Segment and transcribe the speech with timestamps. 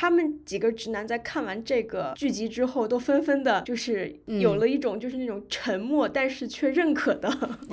[0.00, 7.30] 他们几个直男在看完这个剧集之后，都纷纷的，就是有了一种就是那种沉默但是却认可的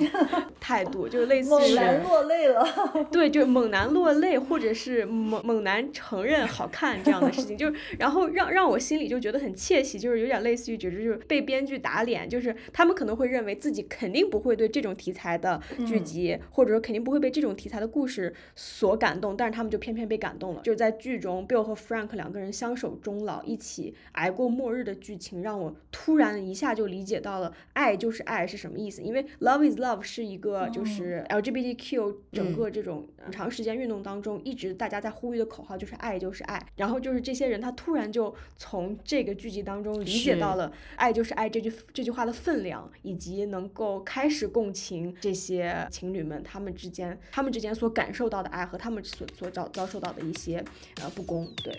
[0.60, 2.62] 态度，就类似猛男落泪了。
[3.10, 22.17] 对，就猛男落泪，或者是猛猛男承认好看这样的事情，就是 然后让让我心里就觉得很窃喜，就是有点类似于觉得就是被编剧打脸，就是他们可能会认为自己肯定不会对这种题材的剧集，或者说肯定不会被这种题材的故事所感动，但是他们就偏偏被感动了，就是在剧中 Bill 和 Frank。
[22.18, 29.00] 两个人相守终老，一起挨过末日的剧情，让我突然一下就理解到了爱就是爱是什么意思。
[29.00, 36.60] 因为 Love is Love 是一个就是 LGBTQ 整个这种长时间运动当中一直大家在呼吁的口号，就是爱就是爱。
[36.76, 50.64] 然后就是这些人他突然就从这个剧集当中理解到了爱就是爱这句这句话的分量，以及能够开始共情这些情侣们他们之间他们之间所感受到的爱和他们所所遭遭受到的一些
[51.00, 51.48] 呃不公。
[51.62, 51.78] 对。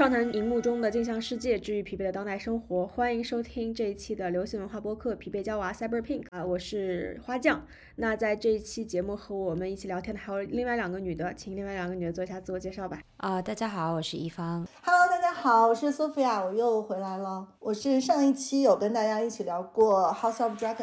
[0.00, 2.86] 畅谈荧幕中的镜像世界，治愈疲惫的当代生活。
[2.86, 7.66] 欢迎收听这一期的流行文化播客《疲惫娇娃 Cyber Pink》啊，我是花匠。
[7.96, 13.02] 那在这一期节目和我们一起聊天的还有另外两个女的，请另外两个女的做一下自我介绍吧。
[13.18, 14.66] 啊，大家好，我是一方。
[14.82, 17.46] Hello，大家好，我是 Sophia，我又回来了。
[17.58, 20.76] 我是上一期有跟大家一起聊过《House of Dragon》，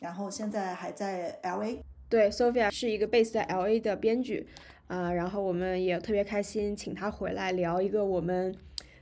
[0.00, 1.76] 然后现在还在 LA。
[2.08, 4.48] 对，Sophia 是一个 base 在 LA 的编剧。
[4.92, 8.54] 啊，然后我们也特别开心，请他回来聊一个我们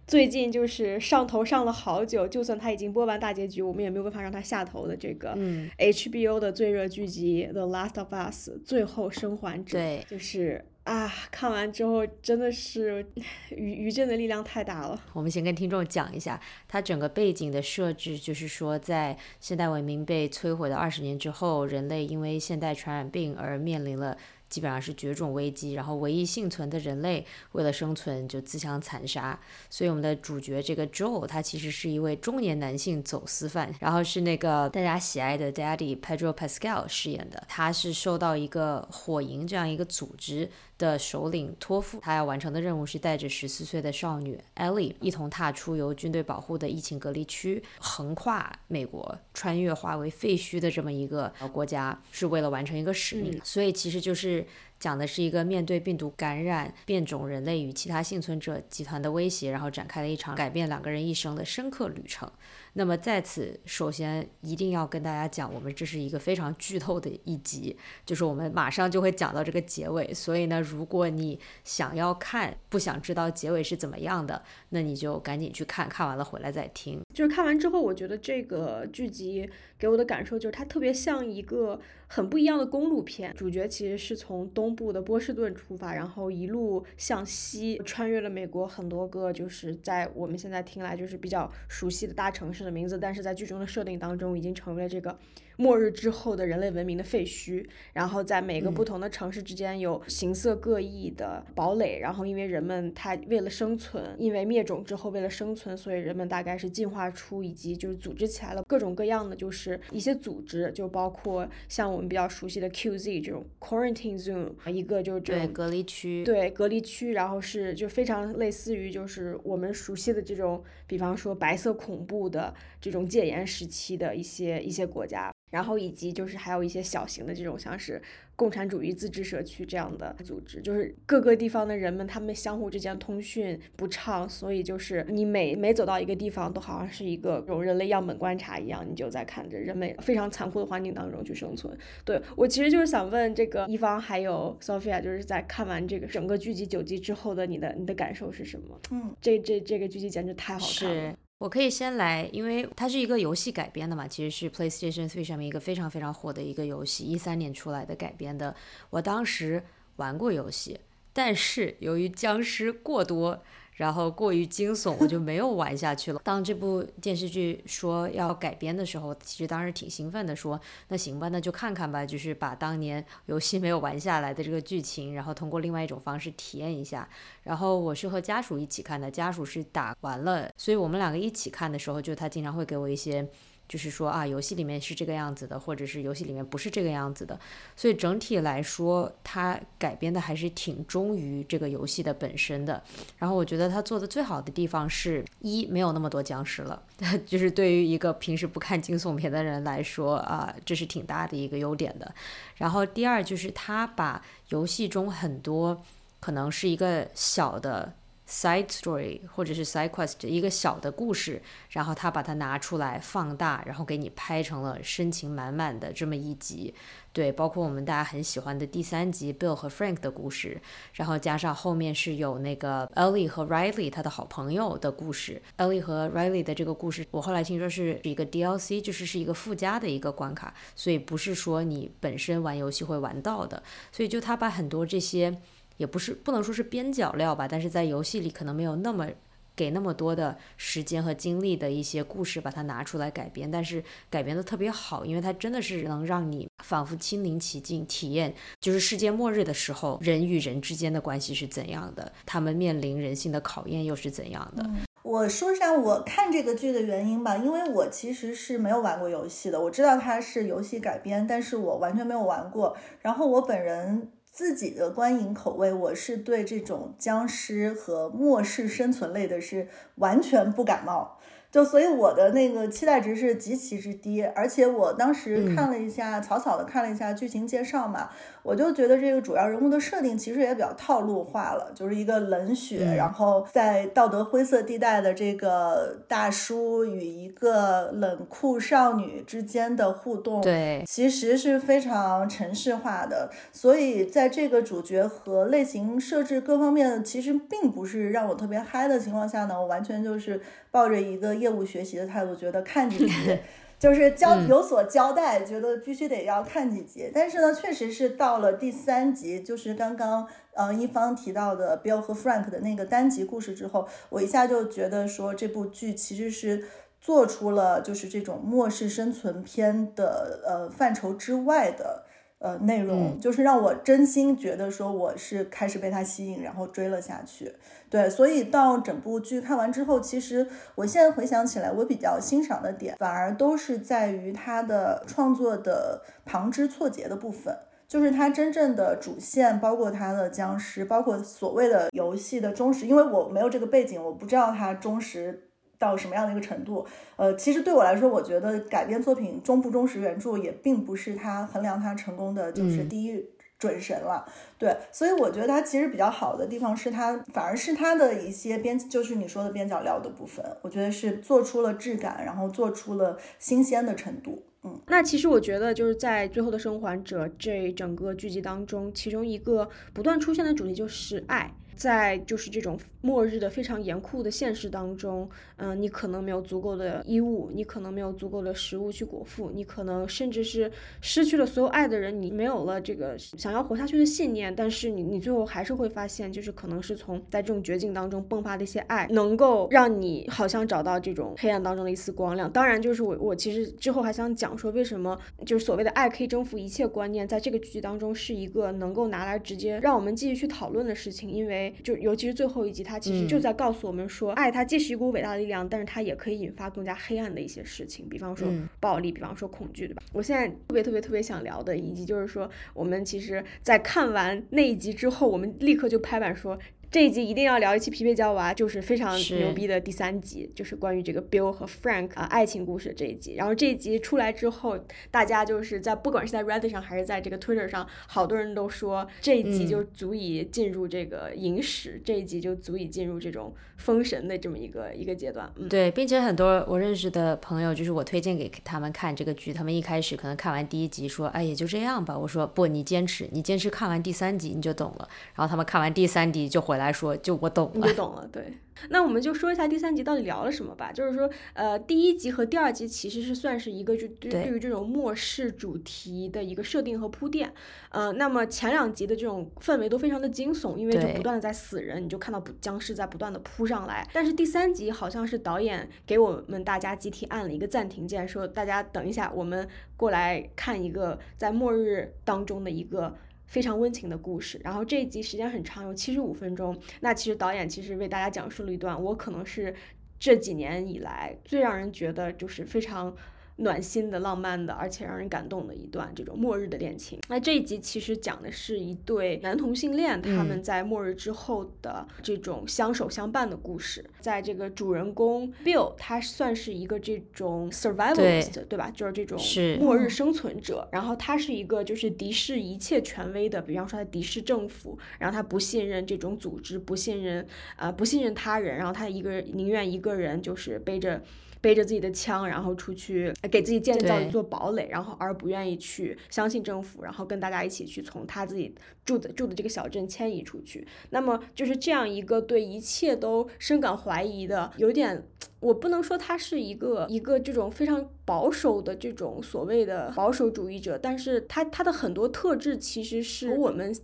[0.07, 5.37] 最近就是上头上了好久，就算他已经播完大结局，我们也没有办法让他下头的这个
[5.79, 9.77] HBO 的最热剧集《The Last of Us》最后生还者。
[9.77, 13.05] 对，就是啊，看完之后真的是
[13.51, 15.03] 余余震的力量太大了。
[15.13, 24.17] 我们先跟听众讲一下，它整个背景的设置，就是说在现代文明被摧毁的二十年之后，人类因为现代传染病而面临了。
[24.51, 29.41] 基本上是绝种危机，然后唯一幸存的人类为了生存就自相残杀。
[29.71, 37.43] 所以我们的主角这个 Joe，他其实是一位中年男性走私犯，然后是那个大家喜爱的 Daddy Pedro Pascal 饰演的。
[37.49, 53.39] 他是受到一个火营这样一个组织的首领托付，他要完成的任务是带着十四岁的少女 Ellie 一同踏出由军队保护的疫情隔离区，横跨美国，穿越化为废墟的这么一个国家，是为了完成一个使命。
[53.45, 54.47] 所以其实就是。
[54.81, 62.33] 讲的是一个面对病毒感染、变种人类与其他幸存者集团的威胁，然后展开了一场改变两个人一生的深刻旅程。
[62.75, 67.77] 那么在此，首先一定要跟大家讲，我们这是一个非常剧透的一集，
[68.07, 70.13] 就是我们马上就会讲到这个结尾。
[70.15, 77.01] 所以呢，如果你想要看，不想知道结尾是怎么样的，那你就赶紧去看看完了回来再听。
[77.15, 83.35] 就是看完之后，我觉得这个剧集给我的感受就是，它特别像一个很不一样的公路片。
[83.35, 92.61] 主角其实是从东部的波士顿出发，然后一路向西，穿越了美国很多个，就是在我们现在听来就是比较熟悉的大城市。
[92.61, 95.19] 的名字，但是在剧中的设定当中，已经成为了这个。
[95.61, 97.63] 末日之后的人类文明的废墟，
[97.93, 125.31] 然后在每个不同的城市之间有形色各异的堡垒，然后因为人们他为了生存，因为灭种之后为了生存，所以人们大概是进化出以及就是组织起来了各种各样的就是一些组织，就包括像我们比较熟悉的 QZ 这种 quarantine zone，一个就是这种隔离区，对隔离区，然后是就非常类似于就是我们熟悉的这种，比方说白色恐怖的这种戒严时期的一些一些国家。
[125.51, 128.01] 然后以及就是还有一些小型的这种像是
[128.37, 141.77] 共产主义自治社区这样的组织，就是各个地方的人们他们相互之间通讯不畅，所以就是你每每走到一个地方都好像是一个这种人类样本观察一样，你就在看着人类非常残酷的环境当中去生存。
[142.05, 148.81] 对我其实就是想问这个一方还有 Sophia，就是在看完这个整个剧集九集之后的你的你的感受是什么？
[148.93, 151.17] 嗯，这这这个剧集简直太好看了。
[151.41, 158.55] 我可以先来，因为它是一个游戏改编的嘛，其实是 PlayStation 3上面一个非常非常火的一个游戏，一三年出来的改编的。
[158.91, 159.65] 我当时
[159.97, 160.79] 玩过游戏，
[161.15, 163.43] 但是由于僵尸过多。
[163.81, 166.21] 然后过于惊悚，我就没有玩下去了。
[166.23, 177.09] 当这部电视剧说要改编的时候，其实当时挺兴奋的，说那行吧，那就看看吧，就是把当年游戏没有玩下来的这个剧情，然后通过另外一种方式体验一下。
[177.45, 183.27] 然后我是和家属一起看的，家属是打完了，所以我们两个一起看的时候，就他经常会给我一些。
[183.71, 187.39] 就是说啊，游戏里面是这个样子的，或者是游戏里面不是这个样子的。
[187.77, 192.83] 所以整体来说，它改编的还是挺忠于这个游戏的本身的。
[193.17, 196.83] 然后我觉得它做的最好的地方是一没有那么多僵尸了，
[197.25, 202.13] 就是对于一个平时不看惊悚片的人来说啊，这是挺大的一个优点的。
[202.57, 205.81] 然后第二就是它把游戏中很多
[206.19, 207.95] 可能是一个小的。
[208.31, 216.73] Side story 或者是 side quest 一个小的故事，然后他把它拿出来放大，然后给你拍成了深情满满的这么一集。
[217.13, 220.63] 对，包括我们大家很喜欢的第三集 Bill 和 Frank 的故事，
[220.93, 225.43] 然后加上后面是有那个 Ellie 和 Riley 他的好朋友的故事。
[225.59, 233.61] Ellie 和 Riley 的这个故事，我后来听说是一个 DLC，就是是一个附加的一个关卡，所以不是说你本身玩游戏会玩到的。
[233.91, 235.37] 所以就他把很多这些。
[235.81, 239.09] 也不是不能说是边角料吧，但是在游戏里可能没有那么
[239.57, 254.69] 给那么多的时间和精力的一些故事，把它拿出来改编，但是改编的特别好，因为它真的是能让你仿佛亲临其境，体验就是世界末日的时候人与人之间的关系是怎样的，他们面临人性的考验又是怎样的。
[255.03, 264.11] 我说一下我看这个剧的原因吧，因为我其实是没有玩过游戏的，我知道它是游戏改编，但是我完全没有玩过，然后我本人。
[264.31, 271.19] 自己的观影口味，我是对这种僵尸和末世生存类的是完全不感冒。
[271.51, 278.09] 就所以我的那个期待值是极其之低，而且我当时看了一下，草草的看了一下剧情介绍嘛，
[278.43, 300.41] 我就觉得这个主要人物的设定其实也比较套路化了，就是一个冷血，然后在道德灰色地带的这个大叔与一个冷酷少女之间的互动，对，其实是非常城市化的，所以在这个主角和类型设置各方面其实并不是让我特别嗨的情况下呢，我完全就是
[300.71, 301.31] 抱着一个。
[301.41, 303.39] 业务学习的态度，觉得看几集
[303.81, 307.11] 就是交有所交代，觉得必须得要看几集。
[307.15, 316.67] 但是呢，确实是到了第三集，就是刚刚呃一方提到的 Bill 和 Frank 的那个单集故事之后，我一下就觉得说这部剧其实是
[317.01, 322.05] 做出了就是这种末世生存片的呃范畴之外的。
[322.41, 327.55] 呃，内容就是让我真心觉得说我是开始被他吸引，然后追了下去。
[327.91, 337.55] 对，所以到整部剧看完之后，其实我现在回想起来，我比较欣赏的点，反而都是在于他的创作的旁枝错节的部分，
[337.87, 345.50] 就是他真正的主线，包括他的僵尸，包括所谓的游戏的忠实，因为我没有这个背景，我不知道他忠实。
[345.81, 346.87] 到什么样的一个程度？
[347.17, 353.25] 呃，其实对我来说，我觉得改编作品忠不忠实原著也并不是他衡量他成功的就是第一
[353.59, 354.25] 准神了。
[354.59, 364.45] 对，所以我觉得他其实比较好的地方是他反而是他的一些边，就是你说的边角料的部分，我觉得是做出了质感，然后做出了新鲜的程度。
[364.63, 371.51] 嗯，那其实我觉得就是在最后的生还者这整个剧集当中，其中一个不断出现的主题就是爱。
[371.77, 380.71] 在就是这种末日的非常严酷的现实当中，嗯，你可能没有足够的衣物，你可能没有足够的食物去果腹，你可能甚至是
[381.01, 384.55] 失去了所有爱的人，你没有了这个想要活下去的信念。
[384.55, 392.51] 但是你，你最后还是会发现，就是可能是从在这种绝境当中迸发的一些爱，能够让你好像找到这种黑暗当中的一丝光亮。
[392.53, 401.60] 当然，就是我我其实之后还想讲说，为什么就是所谓的爱可以征服一切观念，在这个剧集当中是一个能够拿来直接让我们继续去讨论的事情，因为。
[401.83, 408.49] 就尤其是最后一集，它其实就在告诉我们说，爱它既是一股伟大的力量，但是它也可以引发更加黑暗的一些事情，比方说
[408.79, 410.03] 暴力，比方说恐惧，对吧？
[410.13, 416.59] 我现在特别特别特别想聊的，以及就是说，我们其实在看完那一集之后，我们立刻就拍板说。
[416.91, 423.37] 这一集一定要聊一期皮皮娇娃，就是非常牛逼的第三集，就是关于这个 Bill 和 Frank 啊爱情故事这一集。
[423.37, 424.77] 然后这一集出来之后，
[425.09, 435.49] 大家就是在不管是在 Reddit 上还是在这个 Twitter 上，好多人都说这一集就足以进入这个影史，这一集就足以进入这种封神的这么一个一个阶段。
[435.55, 442.19] 嗯，对，并且很多我认识的朋友，就是我推荐给他们看这个剧，他们一开始可能看完第一集说，哎，也就这样吧。
[442.19, 445.09] 我说不，你坚持，你坚持看完第三集你就懂了。
[445.37, 448.55] 然后他们看完第三集就回来说，就我懂了，你就懂了，对。
[448.89, 450.91] 那我们就说一下第三集到底聊了什么吧。
[450.91, 457.53] 就是说，呃，第一集和第二集其实是算是一个就对对于这种末世主题的一个设定和铺垫。
[457.91, 464.09] 呃，那么前两集的这种氛围都非常的惊悚，因为就不断的在死人，你就看到僵尸在不断的扑上来。
[464.15, 469.69] 但是第三集好像是导演给我们大家集体按了一个暂停键，说大家等一下，我们
[469.99, 473.15] 过来看一个在末日当中的一个。
[473.51, 476.79] 非常温情的故事，然后这一集时间很长，有七十五分钟。
[477.01, 479.75] 那其实导演其实为大家讲述了一段我可能是
[480.21, 483.13] 这几年以来最让人觉得就是非常
[483.61, 487.19] 暖心的、浪漫的，而且让人感动的一段这种末日的恋情。
[487.29, 494.05] 那这一集其实讲的是一对男同性恋，他们在末日之后的这种相守相伴的故事。
[494.21, 498.91] 在这个主人公 Bill，他算是一个这种 survivalist，对吧？
[498.91, 499.39] 就是这种
[499.79, 500.89] 末日生存者。
[500.93, 511.23] 然后他是一个就是敌视一切权威的，比方说他敌视政府，然后他不信任这种组织，不信任啊，不信任他人，然后他一个人宁愿一个人就是背着。
[511.61, 518.75] 背着自己的枪，然后出去给自己建造一座堡垒，然后而不愿意去相信政府，然后跟大家一起去从他自己
[519.05, 520.87] 住的住的这个小镇迁移出去。
[521.11, 525.23] 那么就是这样一个对一切都深感怀疑的，有点
[525.61, 533.95] 我不能说他是一个一个这种非常保守的这种所谓的保守主义者，但是他他的很多特质其实是我们。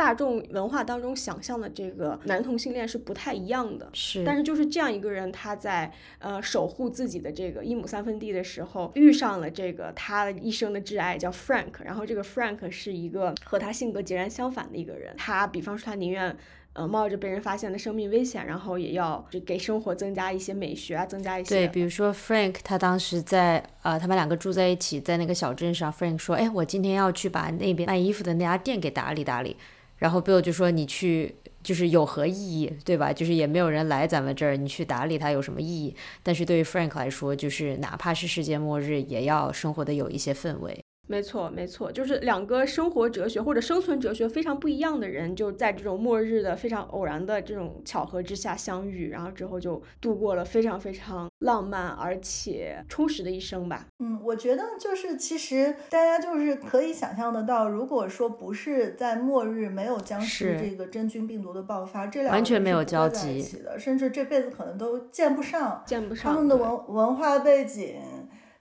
[0.00, 4.24] 大众文化当中想象的这个男同性恋是不太一样的，是。
[4.24, 11.84] 但是就是这样一个人，他在呃守护自己的这个一亩三分地的时候，遇上了这个他一生的挚爱，叫 Frank。
[11.84, 15.14] 然后这个 Frank 是一个和他性格截然相反的一个人。
[15.18, 16.34] 他比方说，他宁愿
[16.72, 21.54] 呃冒着被人发现的生命危险，然后也要给生活增加一些美学啊，增加一些。
[21.54, 29.58] 对，比如说 Frank，他当时在呃他们两个住在一起，在那个小镇上，Frank 说，哎，我今天要去把那边卖衣服的那家店给打理打理。
[30.00, 33.12] 然后 Bill 就说：“你去就是有何意义，对吧？
[33.12, 35.94] 就是也没有人来咱们这儿，你去打理它有什么意义？
[36.22, 53.88] 但是对于 Frank 来说，就是哪怕是世界末日，也要生活的有一些氛围。”没错，没错，就是两个生活哲学或者生存哲学非常不一样的人，就在这种末日的非常偶然的这种巧合之下相遇，然后之后就度过了非常非常浪漫而且充实的一生吧。
[53.98, 67.96] 嗯，我觉得就是其实大家就是可以想象得到，如果说不是在末日没有僵尸这个真菌病毒的爆发，这两完全没有交集的，甚至这辈子可能都见不上，见不上他们的文文化背景。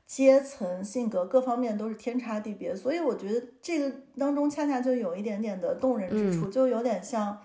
[0.09, 7.37] 阶层、性格各方面都是天差地别，所以我觉得这个当中恰恰就有一点点的动人之处，就有点像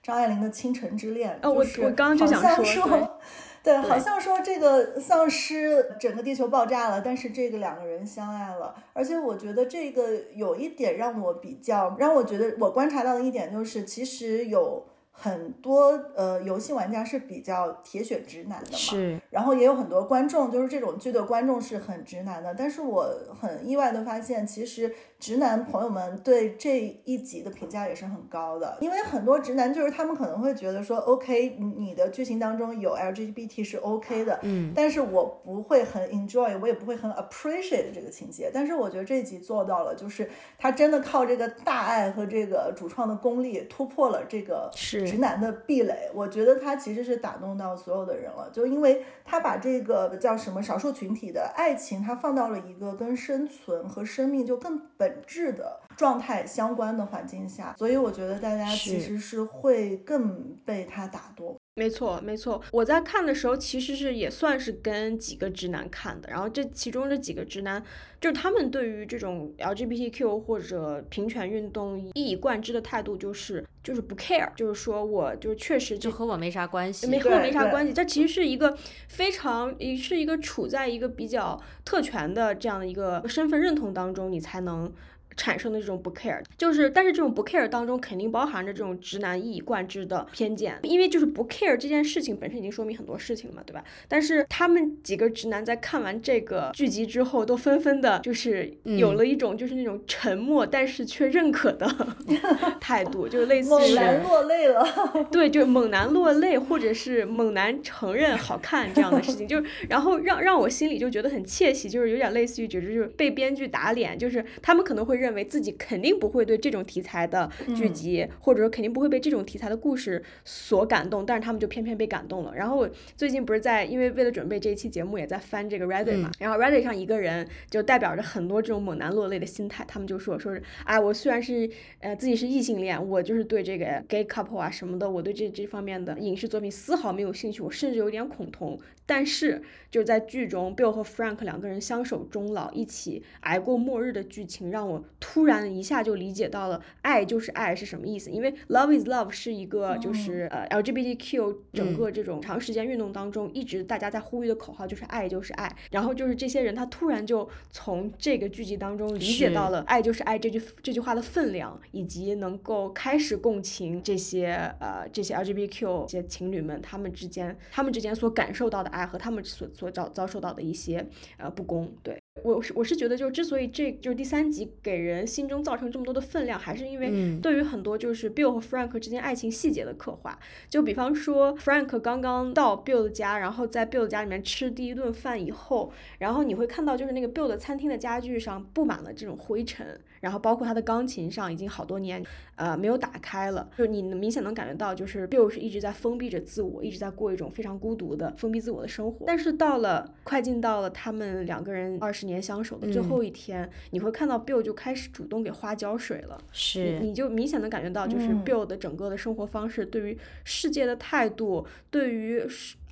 [0.00, 1.36] 张爱玲的《倾城之恋》。
[1.44, 3.18] 哦，我我刚刚就想说，
[3.64, 14.86] 对，好像说这个丧尸整个地球爆炸了，但是这个两个人相爱了，而且我觉得这个有一点让我比较，让我觉得我观察到的一点就是，其实有。
[15.14, 19.20] 很多呃，游戏玩家是比较铁血直男的嘛，是。
[19.30, 22.54] 然后也有很多观众，就是这种剧的观众是很直男的。
[22.54, 23.06] 但是我
[23.40, 24.92] 很意外的发现，其实
[25.22, 28.76] 直男朋友们对这一集的评价也是很高的。
[28.80, 34.72] 因为很多直男就是他们可能会觉得说，OK，你的剧情当中有 LGBT 是 OK 的，嗯。
[34.74, 38.50] 但是我不会很 enjoy，我也不会很 appreciate 这个情节。
[38.52, 45.06] 但是我觉得这一集做到了，就是他真的靠这个大爱和这个主创的功力突破了这个是。
[45.06, 61.58] 直男的壁垒，我觉得他其实是打动到所有的人了，就因为他把这个叫什么少数群体的爱情，他放到了一个跟生存和生命就更本质的状态相关的环境下，所以我觉得大家其实是会更被他打动。
[61.74, 62.62] 没错，没错。
[62.70, 66.28] 我在看的时候，其实是也算是跟几个直男看的。
[66.28, 67.82] 然后这其中这几个直男，
[68.20, 77.92] 就是他们对于这种 LGBTQ 或者平权运动一以贯之的态度，就是就是不 care，就是说我就确实就和我没啥关系，没和我没啥关系。
[77.94, 78.76] 这其实是一个
[79.08, 84.92] 非常，是一个处在一个比较特权的这样的一个身份认同当中，你才能。
[85.36, 93.82] 产生的这种不 care，就是，但是这种不 care 当中肯定包含着这种直男一以贯之的偏见，因为就是不 care 这件事情本身已经说明很多事情了嘛，对吧？
[94.08, 101.88] 但是他们几个直男在看完这个剧集之后，都纷纷的，就是有了一种就是那种沉默但是却认可的
[102.78, 104.86] 态度，就类似猛男落泪了，
[105.32, 115.21] 对，就猛男落泪，或者是猛男承认好看这样的事情，就是然后让让我心里就觉得很窃喜，就是有点类似于觉得就是被编剧打脸，就是他们可能会。
[115.22, 122.52] 认为自己肯定不会对这种题材的剧集，或者说肯定不会被这种题材的故事所感动，但是他们就偏偏被感动了。
[122.54, 138.78] 然后我最近不是在，因为为了准备这一期节目，也在翻这个 Reddit 嘛，然后 Reddit 上一个人就代表着很多这种猛男落泪的心态，他们就说说是，哎，我虽然是呃自己是异性恋，我就是对这个 gay couple 啊什么的，我对这这方面的影视作品丝毫没有兴趣，我甚至有点恐同。
[139.04, 139.60] 但是
[139.90, 148.28] 就在剧中，Bill 和 Frank 两个人相守终老，一起挨过末日的剧情，让我突然一下就理解到了爱就是爱是什么意思。
[148.28, 155.72] 因为 Love is Love 是一个就是呃 LGBTQ 整个这种长时间运动当中一直大家在呼吁的口号就是爱就是爱。
[155.92, 169.06] 然后就是这些人他突然就从这个剧集当中理解到了爱就是爱这句这句话的分量，以及能够开始共情这些呃这些 LGBTQ 这些情侣们他们之间他们之间所感受到的爱。
[169.12, 172.16] 和他们所所遭遭受到的一些呃不公，对。
[172.42, 180.38] 我是我是觉得，就之所以这就是第三集给人心中造成这么多的分量，还是因为对于很多就是 Bill 和 Frank 之间爱情细节的刻画。
[180.68, 192.24] 就比方说，Frank 刚刚到 Bill 的家，然后在 Bill 家里面吃第一顿饭以后，然后你会看到就是那个 Bill 的餐厅的家具上布满了这种灰尘，然后包括他的钢琴上已经好多年
[192.56, 199.26] 呃没有打开了，就你明显能感觉到就是 Bill 是一直在封闭着自我，一直在过一种非常孤独的封闭自我的生活。
[199.26, 202.22] 但是到了快进到了他们两个人二十。
[202.22, 206.38] 年相守的最后一天，你会看到 Bill 就开始主动给花浇水了。
[206.52, 212.40] 是，你就明显能感觉到，就是 Bill 的整个的生活方式，对于世界的态度，对于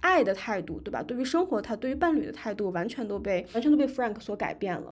[0.00, 1.00] 爱的态度，对吧？
[1.00, 4.90] 对于生活，他对于伴侣的态度，完全都被完全都被 Frank 所改变了。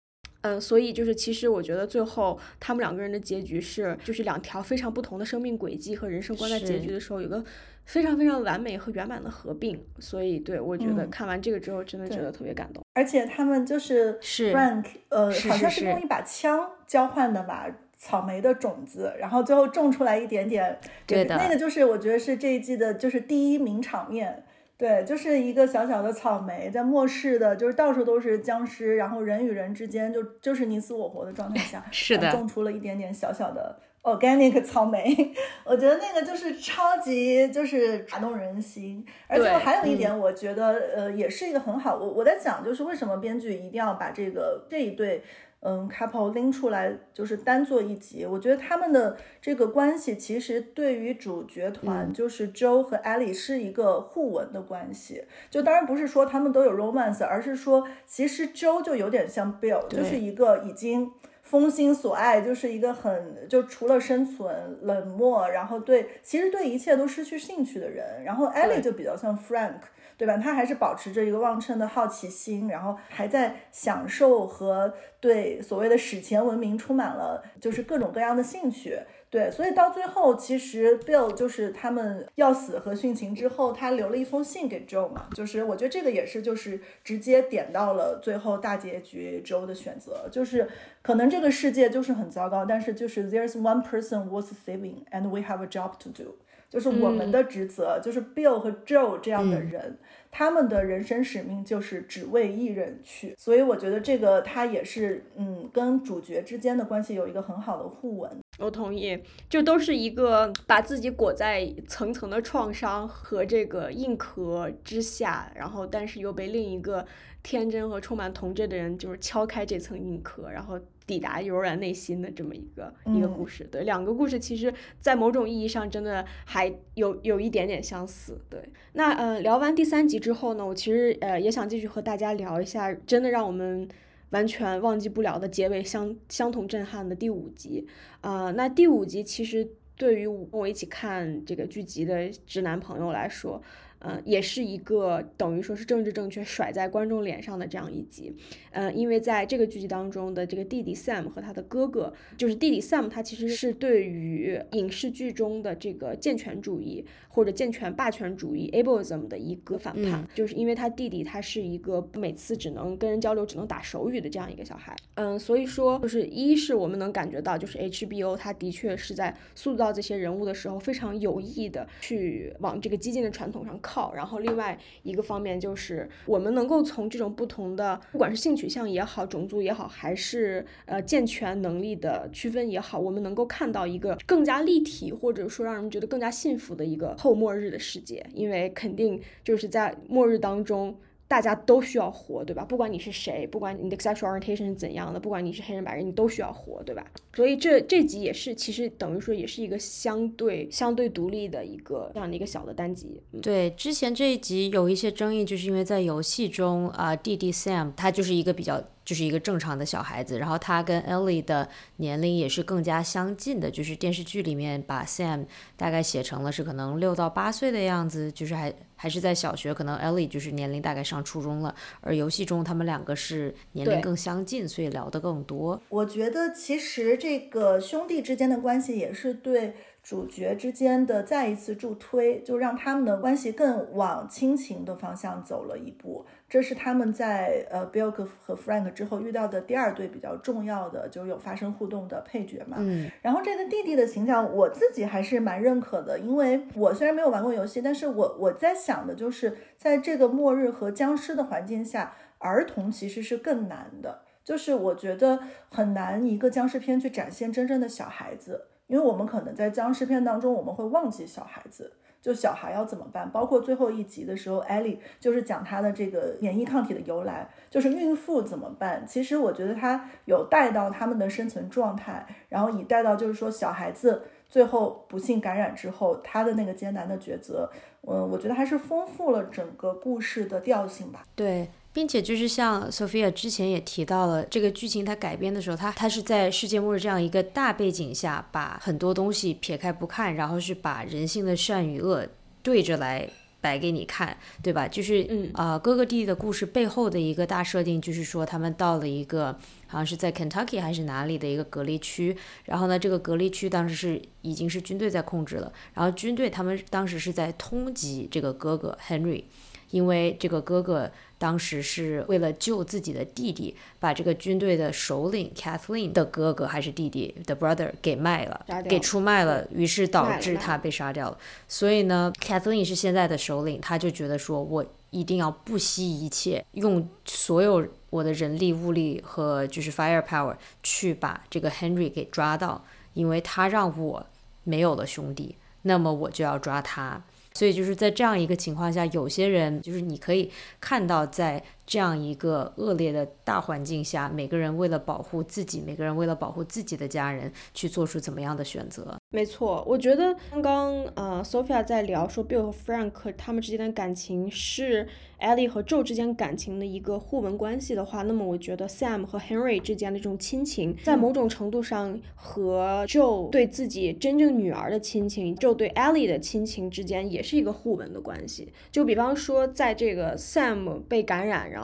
[0.43, 7.45] 嗯，所以就是其实我觉得最后他们两个人的结局是，就是两条非常不同的生命轨迹和人生观在结局的时候有个。
[7.87, 12.85] 非常非常完美和圆满的合并，所以对我觉得看完这个之后，真的觉得特别感动。
[12.95, 17.67] 而且他们就是是 Frank，呃，好像是用一把枪交换的吧，
[17.97, 20.79] 草莓的种子，然后最后种出来一点点。
[21.05, 24.45] 对的，那个就是我觉得是这一季的，就是第一名场面。
[24.81, 33.79] 对，就是一个小小的草莓，在末世的，就是到处都是僵尸，然后人与人之间就就是你死我活的状态下， 是的，种出了一点点小小的。
[34.03, 35.15] organic 草莓，
[35.63, 45.23] 我觉得那个就是超级就是打动人心，而且还有一点，我觉得呃也是一个很好，我我在想就是为什么编剧一定要把这个这一对
[45.61, 61.12] 嗯 couple 拎出来，就是单做一集，我觉得他们的这个关系其实对于主角团就是 Joe 和 Ellie 是一个互文的关系，就当然不是说他们都有 romance，而是说其实 Joe 就有点像 Bill，就是一个已经。
[61.43, 68.23] 封心所爱就是一个很就除了生存冷漠，然后对其实对一切都失去兴趣的人。
[68.23, 69.81] 然后 Ellie 就比较像 Frank，
[70.21, 70.37] 对吧？
[70.37, 78.99] 他还是保持着一个旺盛的好奇心，然后还在享受和对所谓的史前文明充满了就是各种各样的兴趣。
[79.31, 90.69] 对，所以到最后，其实 Bill 就是他们要死和殉情之后，他留了一封信给 Joe 嘛，就是我觉得这个也是，就是直接点到了最后大结局 Joe 的选择，就是
[91.00, 96.35] 可能这个世界就是很糟糕，但是就是 There's one person worth saving and we have a job to do，
[96.71, 99.99] 就是我们的职责，就是 Bill 和 Joe 这样的人，
[100.30, 108.30] 他们的人生使命就是只为一人去，所以我觉得这个他也是，嗯，跟主角之间的关系有一个很好的互文。
[108.61, 117.04] 我同意，就都是一个把自己裹在层层的创伤和这个硬壳之下，然后但是又被另一个
[117.43, 123.65] 天真和充满童真的人就是敲开这层硬壳，然后抵达柔软内心的这么一个一个故事。
[123.71, 128.41] 对，两个故事其实，在某种意义上真的还有有一点点相似。
[128.49, 128.61] 对，
[128.93, 133.89] 那呃聊完第三集之后呢，我其实呃也想继续和大家聊一下，真的让我们。
[134.31, 137.85] 完全忘记不了的结尾，相相同震撼的第五集，
[138.21, 143.61] 啊，那第五集其实对于跟我一起看这个剧集的直男朋友来说。
[144.00, 148.34] 嗯，也是一个等于说是政治正确甩在观众脸上的这样一集，
[148.71, 173.78] 嗯，因为在这个剧集当中的这个弟弟 Sam 和他的哥哥，就是弟弟 Sam，他其实是对于影视剧中的这个健全主义或者健全霸权主义 ableism 的一个反叛，就是因为他弟弟他是一个每次只能跟人交流只能打手语的这样一个小孩，嗯，所以说就是一是我们能感觉到就是 HBO 他的确是在塑造这些人物的时候非常有意的去往这个激进的传统上。
[173.82, 190.97] 靠，然后另外一个方面就是我们能够从这种不同的，不管是性取向也好，种族也好，还是呃健全能力的区分也好，我们能够看到一个更加立体，或者说让人觉得更加幸福的一个后末日的世界，因为肯定就是在末日当中。
[191.30, 192.64] 大家都需要活，对吧？
[192.64, 197.06] 不管你是谁，不管你的 sexual orientation 是怎样的，不管你是黑人白人，你都需要活，对吧？
[197.32, 203.23] 所以这这集也是，其实等于说也是一个相对相对独立的一个这样的一个小的单集。
[203.40, 208.82] 对，之前这一集有一些争议，就是因为在游戏中啊，弟弟 Sam 他就是一个比较。
[209.11, 213.69] 就是一个正常的小孩子，然后他跟 Ellie 的年龄也是更加相近的。
[213.69, 215.47] 就是电视剧里面把 Sam
[215.77, 221.75] 大概写成了是可能六到八岁的样子，就是还还是在小学，可能 Ellie 就是年龄大概上初中了。
[222.01, 225.83] 而游戏中他们两个是年龄更相近，所以聊得更多。
[225.89, 229.75] 我觉得其实这个兄弟之间的关系也是对。
[230.03, 236.25] 主角之间的再一次助推，就让他们的关系更往亲情的方向走了一步。
[236.50, 242.76] 这是他们在呃 Bill 和 Frank 之后遇到的第二对比较重要的就有发生互动的配角嘛。
[242.80, 243.08] 嗯。
[243.23, 254.23] 然后这个弟弟的形象，我自己还是蛮认可的，因为我虽然没有玩过游戏，但是我我在想的就是，在这个末日和僵尸的环境下，儿童其实是更难的。
[254.43, 255.39] 就是我觉得
[255.71, 261.93] 很难一个僵尸片去展现真正的小孩子，因为我们可能在僵尸片当中我们会忘记小孩子。
[262.21, 263.30] 就小孩要怎么办？
[263.30, 269.06] 包括最后一集的时候，艾莉就是讲她的这个免疫抗体的由来，就是孕妇怎么办？
[269.06, 277.71] 其实我觉得她有带到他们的生存状态，然后以带到就是说小孩子最后不幸感染之后，她的那个艰难的抉择，
[278.02, 281.25] 嗯，我觉得还是丰富了整个故事的调性吧。
[281.35, 281.69] 对。
[281.93, 292.26] 并且就是像 Sophia 之前也提到了，这个剧情它改编的时候，它它是在世界末日这样一个大背景下，把很多东西撇开不看，然后是把人性的善与恶
[292.63, 293.29] 对着来
[293.61, 294.87] 摆给你看，对吧？
[294.89, 299.53] 就是嗯啊，哥哥弟弟的故事背后的一个大设定，就是说他们到了一个
[299.87, 309.45] 好像是在 Kentucky 还是哪里的一个隔离区，然后呢，这个隔离区当时是已经是军队在控制了，然后军队他们当时是在通缉这个哥哥 Henry，
[309.91, 311.11] 因为这个哥哥。
[311.41, 321.39] 当时是为了救自己的弟弟，把这个军队的首领 Kathleen 的哥哥还是弟弟的 brother 给卖了，给出卖了，于是导致他被杀掉了。
[321.67, 334.26] 所以呢，Kathleen 是现在的首领，他就觉得说我一定要不惜一切，用所有我的人力物力和就是 firepower 去把这个 Henry 给抓到，因为他让我
[334.65, 337.23] 没有了兄弟，那么我就要抓他。
[337.61, 349.19] 所以就是在这样一个情况下，有些人就是你可以看到，在这样一个恶劣的大环境下，每个人为了保护自己，每个人为了保护自己的家人，去做出怎么样的选择。
[349.33, 355.09] 没错，我觉得刚刚呃，Sophia 在聊说 Bill 和 Frank 他们之间的感情是
[355.41, 368.73] Ellie 和 Joe 之间感情的一个互文关系的话，那么我觉得 Sam 和 Henry 之间的这种亲情，在某种程度上和 Joe 对自己真正女儿的亲情，Joe 对 Ellie 的亲情之间也是一个互文的关系。
[368.91, 371.79] 就比方说，在这个 Sam 被感染，然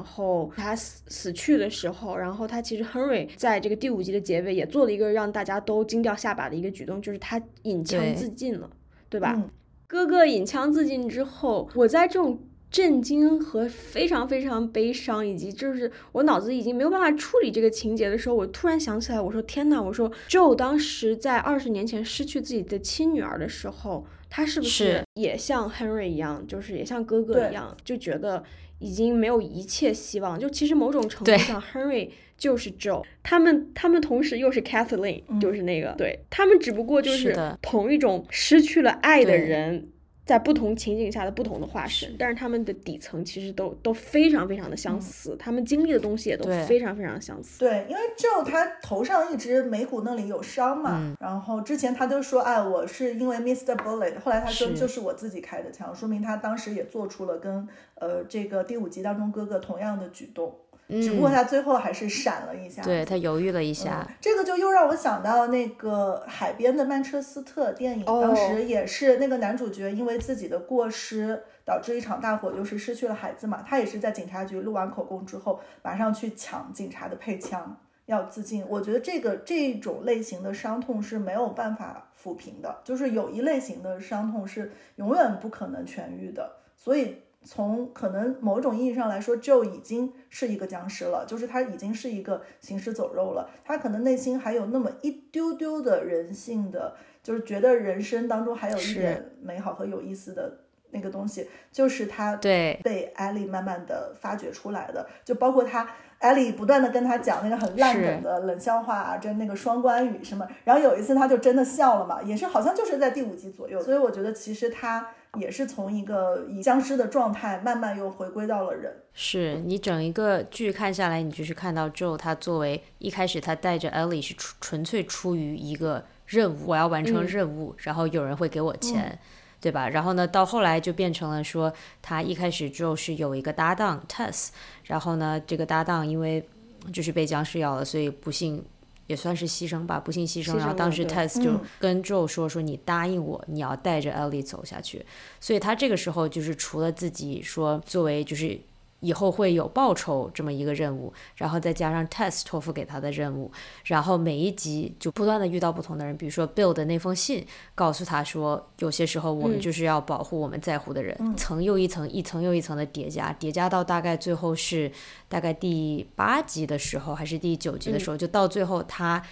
[0.56, 7.40] 他死死去的时候，然后他其实 Henry 在这个第五集的结尾也做了一个让大家都惊掉下巴的一个举动，就是他。
[7.62, 8.70] 引枪自尽了，
[9.08, 9.42] 对吧？
[9.88, 12.38] 哥哥引枪自尽之后，我在这种
[12.70, 19.82] 震惊和非常非常悲伤，以及就是我脑子已经没有办法处理这个情节的时候，我突然想起来，我说天呐！
[19.82, 28.44] 我说 Joe 当时在二十年前失去自己的亲女儿的时候，他是不是也像 Henry 一样，就是也像哥哥一样，就觉得
[28.78, 30.38] 已经没有一切希望？
[30.38, 32.10] 就其实某种程度上，Henry。
[32.38, 39.88] 就是 Joe，他们他们同时又是 Kathleen，就是那个，对他们只不过就是同一种失去了爱的人，
[40.26, 47.60] 在不同情景下的不同的化身，但是他们的底层其实都都非常非常的相似，他们经历的东西也都非常非常相似。
[47.60, 53.76] 对，因为 Joe 他头上一直眉骨那里有伤嘛，然后之前他就说，哎，我是因为 Mr.
[53.76, 60.52] Bullet，后来他说就是我自己开的枪，说明他当时也做出了跟呃这个第五集当中哥哥同样的举动。
[60.88, 64.06] 只不过他最后还是闪了一下，对他犹豫了一下。
[64.20, 73.64] 这个就又让我想到那个海边的曼彻斯特电影，当时也是那个男主角因为自己的过失导致一场大火，就是失去了孩子嘛。
[73.66, 78.64] 他也是在警察局录完口供之后，马上去抢警察的配枪要自尽。
[78.68, 87.16] 我觉得这个这种类型的伤痛是没有办法抚平的，就是有一类型的伤痛是永远不可能痊愈的，所以。
[87.46, 93.48] 从可能某种意义上来说，就已经是一个僵尸了，就是他已经是一个行尸走肉了。
[93.64, 100.58] 他可能内心还有那么一丢丢的人性的，就是觉得人生当中还有一点美好和有意思的
[100.90, 105.08] 那个东西，就是他对被艾莉慢慢的发掘出来的。
[105.24, 110.46] 就包括他艾莉不断的跟他讲那个很烂梗的冷笑话啊，就那个双关语什么。
[110.64, 113.80] 然后有一次他就真的笑了嘛，也是好像就是在第五集左右。
[113.82, 115.08] 所以我觉得其实他。
[115.36, 118.90] 也是从一个以僵尸的状态，慢慢又回归到了人。
[119.12, 129.18] 是你整一个剧看下来，你就是看到 Joe 他作为一开始他带着 Ellie 是纯纯粹出于一个任务，我要完成任务，然后有人会给我钱，
[129.66, 129.88] 对吧？
[129.88, 134.50] 然后呢，到后来就变成了说，他一开始 Joe 是有一个搭档 Tess，
[134.84, 136.48] 然后呢，这个搭档因为
[136.92, 138.64] 就是被僵尸咬了，所以不幸。
[139.08, 140.56] 也算是牺牲吧，不幸牺牲。
[140.56, 145.04] 然后当时 Tess 就跟 Joe 说：“说你答应我，你要带着 Ellie 走下去。”
[145.40, 148.60] 所以他这个时候就是除了自己说作为就是。
[149.06, 153.52] 以后会有报酬这么一个任务，然后再加上 Test 托付给他的任务，
[153.84, 164.90] 然后每一集就不断的遇到不同的人，比如说 Bill 的那封信告诉他说，有些时候我们就是要保护我们在乎的人，层又一层，一层又一层的叠加，叠加到大概最后是
[165.28, 169.22] 大概第八集的时候，还是第九集的时候，就到最后他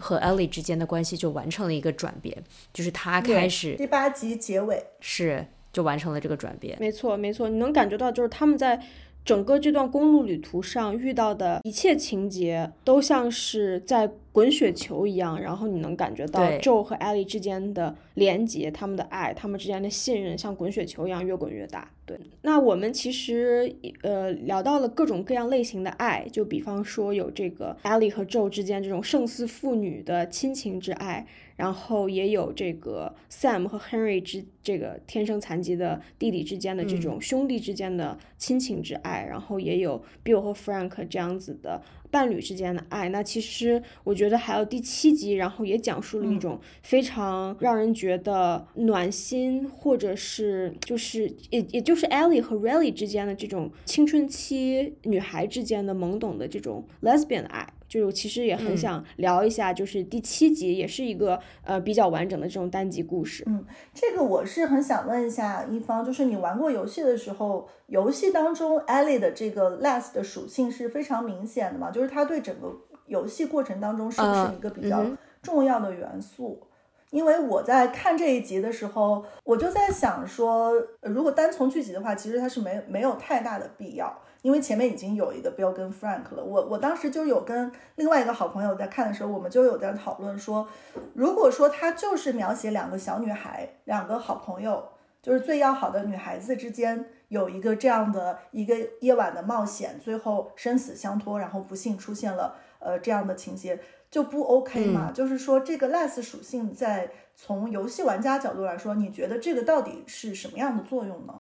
[0.00, 4.84] 和 Ellie 之间的关系就完成了一个转变，就是他开始第八集结尾。
[4.98, 8.82] 是就完成了这个转变，没错没错，你能感觉到就是他们在。
[9.24, 21.90] 整个这段公路旅途上遇到的一切情节，都像是在滚雪球一样，然后你能感觉到 Joe 和 Ellie 之间的连接，他们的爱，他们之间的信任，像滚雪球一样越滚越大。
[22.04, 31.26] 对，那我们其实呃聊到了各种各样类型的爱，就比方说有这个 Ellie 和 Joe 之间这种胜似父女的亲情之爱。
[31.54, 41.80] 然后也有这个 Sam 和 Henry 之这个天生残疾的弟弟之间的这种兄弟之间的亲情之爱，然后也有 Bill 和 Frank 这样子的
[42.12, 43.08] 伴侣之间的爱。
[43.08, 57.66] 那其实我觉得还有第七集，然后也讲述了一种非常让人觉得暖心，或者是就是也也就是 Ellie 和 Riley 之间的这种青春期女孩之间的懵懂的这种 lesbian 的爱。
[57.92, 63.44] 就其实也很想聊一下，就是第七集也是一个呃比较完整的这种单集故事。
[63.46, 71.90] 嗯，这个我是很想问一下一方，就是你玩过游戏的时候，游戏当中 Ellie 的这个 less 的属性是非常明显的嘛？
[71.90, 72.74] 就是它对整个
[73.08, 75.04] 游戏过程当中是不是一个比较
[75.42, 76.66] 重要的元素？
[77.10, 84.18] 因为我在看这一集的时候，我就在想说，如果单从剧集的话，其实它是没没有太大的必要。
[84.42, 90.68] 因为前面已经有一个 Bill 跟 Frank 了，我我当时就有跟另外一个好朋友在看的时候，我们就有在讨论说，
[91.14, 94.88] 如果说他就是描写两个小女孩，两个好朋友，
[95.22, 103.78] 就是最要好的女孩子之间有一个这样的一个夜晚的冒险，最后生死相托，然后不幸出现了呃这样的情节，
[104.10, 105.12] 就不 OK 嘛？
[105.12, 111.38] 就是说这个 less 属性在从游戏玩家角度来说，你觉得这个到底是什么样的作用呢？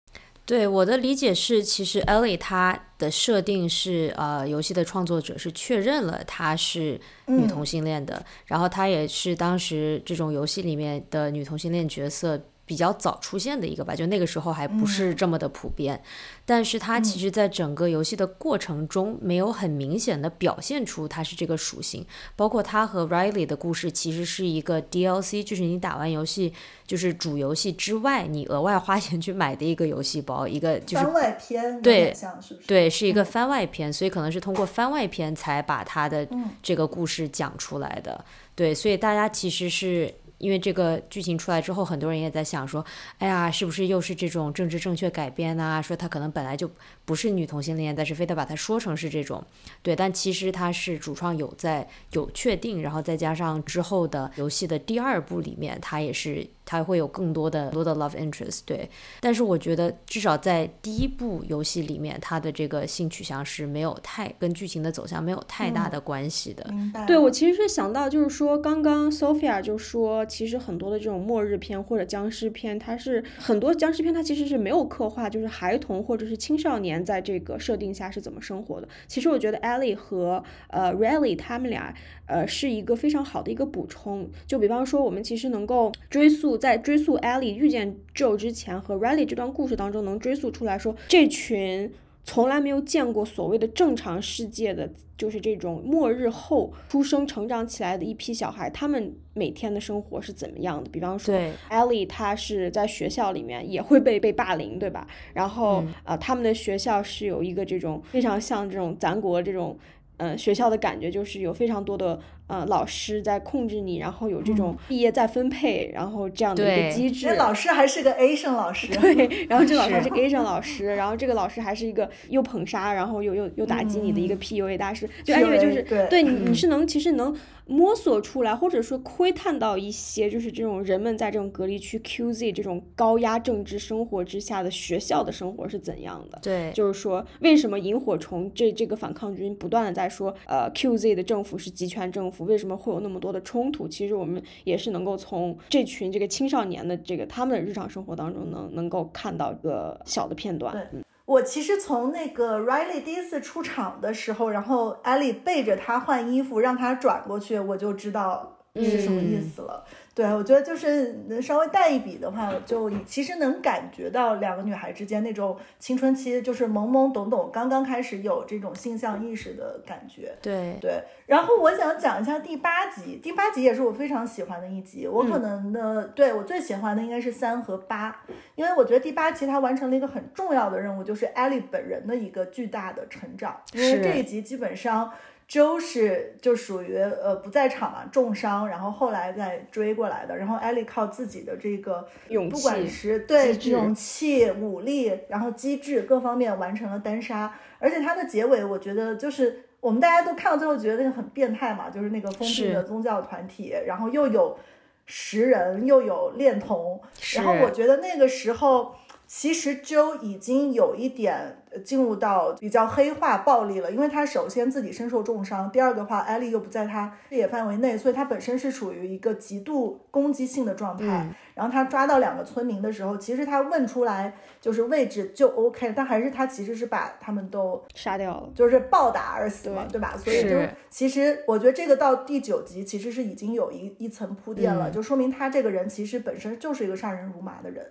[0.46, 12.40] 对我的理解是，其实 Ellie 她的设定是，呃，游戏的创作者是确认了她是女同性恋的，然后她也是当时这种游戏里面的女同性恋角色。
[12.66, 16.02] 比较早出现的一个吧，就那个时候还不是这么的普遍，
[16.46, 26.54] 但是它其实在整个游戏的过程中没有很明显的表现出它是这个属性，包括它和 Riley 的故事其实是一个 DLC，就是你打完游戏
[26.88, 32.56] 就是主游戏之外，你额外花钱去买的一个游戏包，一个就是番外篇，对，是不是？
[32.66, 36.28] 对，是一个番外篇，所以可能是通过番外篇才把它的
[36.64, 38.26] 这个故事讲出来的，
[38.56, 40.12] 对，所以大家其实是。
[40.38, 42.86] 因为这个剧情出来之后，很多人也在想说，
[43.20, 45.82] 哎呀，是不是又是这种政治正确改编啊？
[45.82, 46.70] 说他可能本来就
[47.06, 49.44] 不是女同性恋，但是非得把它说成是这种，
[49.82, 49.96] 对。
[49.96, 56.48] 但其实它是主创有在有确定，然后再加上之后的游戏的第二部里面，它也是。
[56.68, 58.90] 它会有更多的多的 love interest，对，
[59.20, 66.68] 但是我觉得至少在第一部游戏里面，它的这个性取向是没有太跟剧情的走向没有太大的关系的。
[67.06, 78.88] 对我其实是想到，就是说刚刚 Sophia 就说，其实很多的这种末日片或者僵尸片，它是很多僵尸片它其实是没有刻画，就是孩童或者是青少年在这个设定下是怎么生活的。
[79.08, 81.94] 其实我觉得 Ellie 和呃 Riley 他们俩。
[82.28, 84.28] 呃，是一个非常好的一个补充。
[84.48, 91.94] 就比方说，我们其实能够追溯，在追溯 Ellie 遇见 Joe 之前和 Riley 这段故事当中，能追溯出来说，这群
[92.26, 100.90] 从来没有见过所谓的正常世界的，就是这种末日后出生成长起来的一批小孩，他们每天的生活是怎么样的？
[100.90, 101.34] 比方说
[101.70, 105.08] ，Ellie 她是在学校里面也会被被霸凌，对吧？
[105.34, 109.78] 然后啊，他们的学校是有一个这种非常像这种咱国这种。
[110.18, 117.28] 嗯，学校的感觉就是有非常多的呃老师在控制你，然后有这种毕业再分配，然后这样的一个机制。
[117.28, 118.88] 那老师还是个 A 生老师。
[118.88, 125.10] 对，然后这老师还是 A 生老师，然后这个老师还是一个又捧杀，然后又又又打击你的一个 PUA 大师。
[125.24, 127.36] 就因为就是对你你是能其实能。
[127.68, 136.38] 摸索出来，或者说窥探到一些，就是这种人们在这种隔离区 QZ 这种高压政治生活之下的学校的生活是怎样的？
[136.44, 143.88] 对，就是说为什么萤火虫这这个反抗军不断的在说，呃，QZ 的政府是集权政府，为什么会有那么多的冲突？
[143.88, 150.74] 其实我们也是能够从这群这个青少年的这个他们的日常生活当中能能够看到一个小的片段。
[150.74, 151.02] 对。
[151.26, 159.84] 我其实从那个 Riley 第一次出场的时候，然后 Ellie 背着他换衣服，让他转过去，我就知道是什么意思了。
[160.16, 170.34] 对，我觉得就是能稍微带一笔的话，就其实能感觉到两个女孩之间那种青春期，就是懵懵懂懂，刚刚开始有这种性向意识的感觉。
[170.42, 171.04] 对对。
[171.26, 175.06] 然后我想讲一下第八集，第八集也是我非常喜欢的一集。
[175.06, 178.24] 我可能的，对我最喜欢的应该是三和八，
[178.56, 183.60] 因为我觉得第八集它完成了一个很重要的任务，就是艾莉本人的一个巨大的成长。
[183.74, 185.12] 因为这一集基本上。
[185.48, 190.36] 周是就属于呃不在场嘛，重伤，然后后来再追过来的。
[190.36, 197.54] 然后艾莉靠自己的这个勇不管气是对勇气、武力，然后机智各方面完成了单杀。
[197.78, 204.58] 而且它的结尾，我觉得就是我们大家都看到最后觉得那个很变态嘛，就是那个封闭的宗教团体，然后又有
[205.06, 207.00] 食人，又有恋童，
[207.36, 208.96] 然后我觉得那个时候，
[209.38, 221.06] 其实周已经有一点呃进入到比较黑化暴力了，因为他首先自己身受重伤，第二个话，艾丽又不在他视野范围内，所以他本身是处于一个极度攻击性的状态。
[221.06, 228.50] 嗯然后他抓到两个村民的时候，其实他问出来就是位置就 OK，但还是他其实是把他们都杀掉了。
[228.54, 230.18] 就是暴打而死嘛，对对吧？
[230.18, 237.86] 所以就是其实我觉得这个到第九集其实是已经有一一层铺垫了，嗯就说明他这个人其实本身就是一个杀人如麻的人。